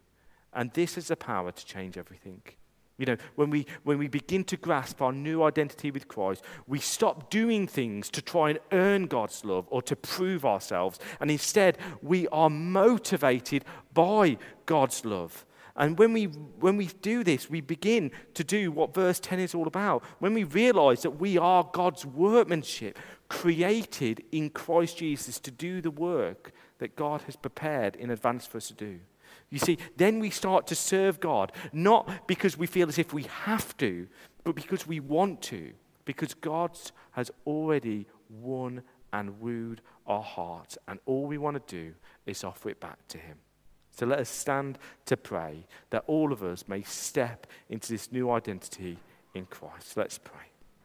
And 0.54 0.72
this 0.74 0.98
is 0.98 1.08
the 1.08 1.16
power 1.16 1.52
to 1.52 1.66
change 1.66 1.98
everything. 1.98 2.42
You 3.02 3.08
know, 3.08 3.18
when 3.34 3.50
we, 3.50 3.66
when 3.82 3.98
we 3.98 4.08
begin 4.08 4.44
to 4.44 4.58
grasp 4.58 5.02
our 5.02 5.12
new 5.12 5.42
identity 5.42 5.90
with 5.90 6.08
Christ, 6.08 6.44
we 6.68 6.78
stop 6.78 7.32
doing 7.32 7.66
things 7.66 8.12
to 8.12 8.22
try 8.22 8.52
and 8.52 8.60
earn 8.72 9.08
God's 9.08 9.44
love 9.44 9.66
or 9.72 9.82
to 9.82 9.96
prove 9.96 10.46
ourselves. 10.46 11.00
And 11.20 11.32
instead, 11.32 11.80
we 12.04 12.28
are 12.28 12.52
motivated 12.52 13.66
by 13.96 14.38
God's 14.68 15.04
love. 15.04 15.48
And 15.76 15.98
when 15.98 16.14
we, 16.14 16.26
when 16.26 16.78
we 16.78 16.90
do 17.02 17.24
this, 17.24 17.50
we 17.50 17.60
begin 17.60 18.12
to 18.36 18.44
do 18.44 18.72
what 18.72 18.94
verse 18.94 19.20
10 19.20 19.40
is 19.40 19.56
all 19.56 19.66
about. 19.66 20.04
When 20.20 20.36
we 20.36 20.44
realize 20.44 21.02
that 21.02 21.20
we 21.20 21.40
are 21.40 21.68
God's 21.74 22.06
workmanship, 22.06 23.00
created 23.30 24.24
in 24.32 24.52
Christ 24.52 25.00
Jesus 25.00 25.40
to 25.40 25.50
do 25.50 25.82
the 25.82 25.90
work 25.90 26.52
that 26.78 26.96
God 26.96 27.24
has 27.24 27.36
prepared 27.36 27.96
in 27.96 28.12
advance 28.12 28.46
for 28.46 28.58
us 28.58 28.68
to 28.68 28.76
do. 28.76 29.00
You 29.52 29.60
see, 29.60 29.78
then 29.98 30.20
we 30.20 30.30
start 30.30 30.66
to 30.68 30.76
serve 30.76 31.20
God, 31.20 31.52
not 31.74 32.28
because 32.28 32.58
we 32.58 32.68
feel 32.68 32.88
as 32.88 32.98
if 32.98 33.14
we 33.14 33.24
have 33.24 33.76
to, 33.78 34.08
but 34.44 34.56
because 34.56 34.88
we 34.88 35.00
want 35.00 35.42
to, 35.44 35.74
because 36.06 36.34
God 36.34 36.72
has 37.12 37.30
already 37.46 38.08
won 38.30 38.82
and 39.12 39.42
wooed 39.42 39.82
our 40.08 40.24
hearts, 40.24 40.78
and 40.88 41.00
all 41.06 41.26
we 41.26 41.38
want 41.38 41.68
to 41.68 41.76
do 41.76 41.94
is 42.26 42.44
offer 42.46 42.70
it 42.70 42.80
back 42.80 43.06
to 43.10 43.18
Him. 43.18 43.38
So 43.92 44.06
let 44.06 44.20
us 44.20 44.30
stand 44.30 44.80
to 45.06 45.18
pray 45.18 45.66
that 45.90 46.06
all 46.08 46.32
of 46.32 46.44
us 46.44 46.68
may 46.70 46.82
step 46.82 47.46
into 47.70 47.90
this 47.92 48.10
new 48.10 48.32
identity 48.32 48.98
in 49.36 49.46
Christ. 49.48 49.98
Let's 49.98 50.18
pray. 50.18 50.51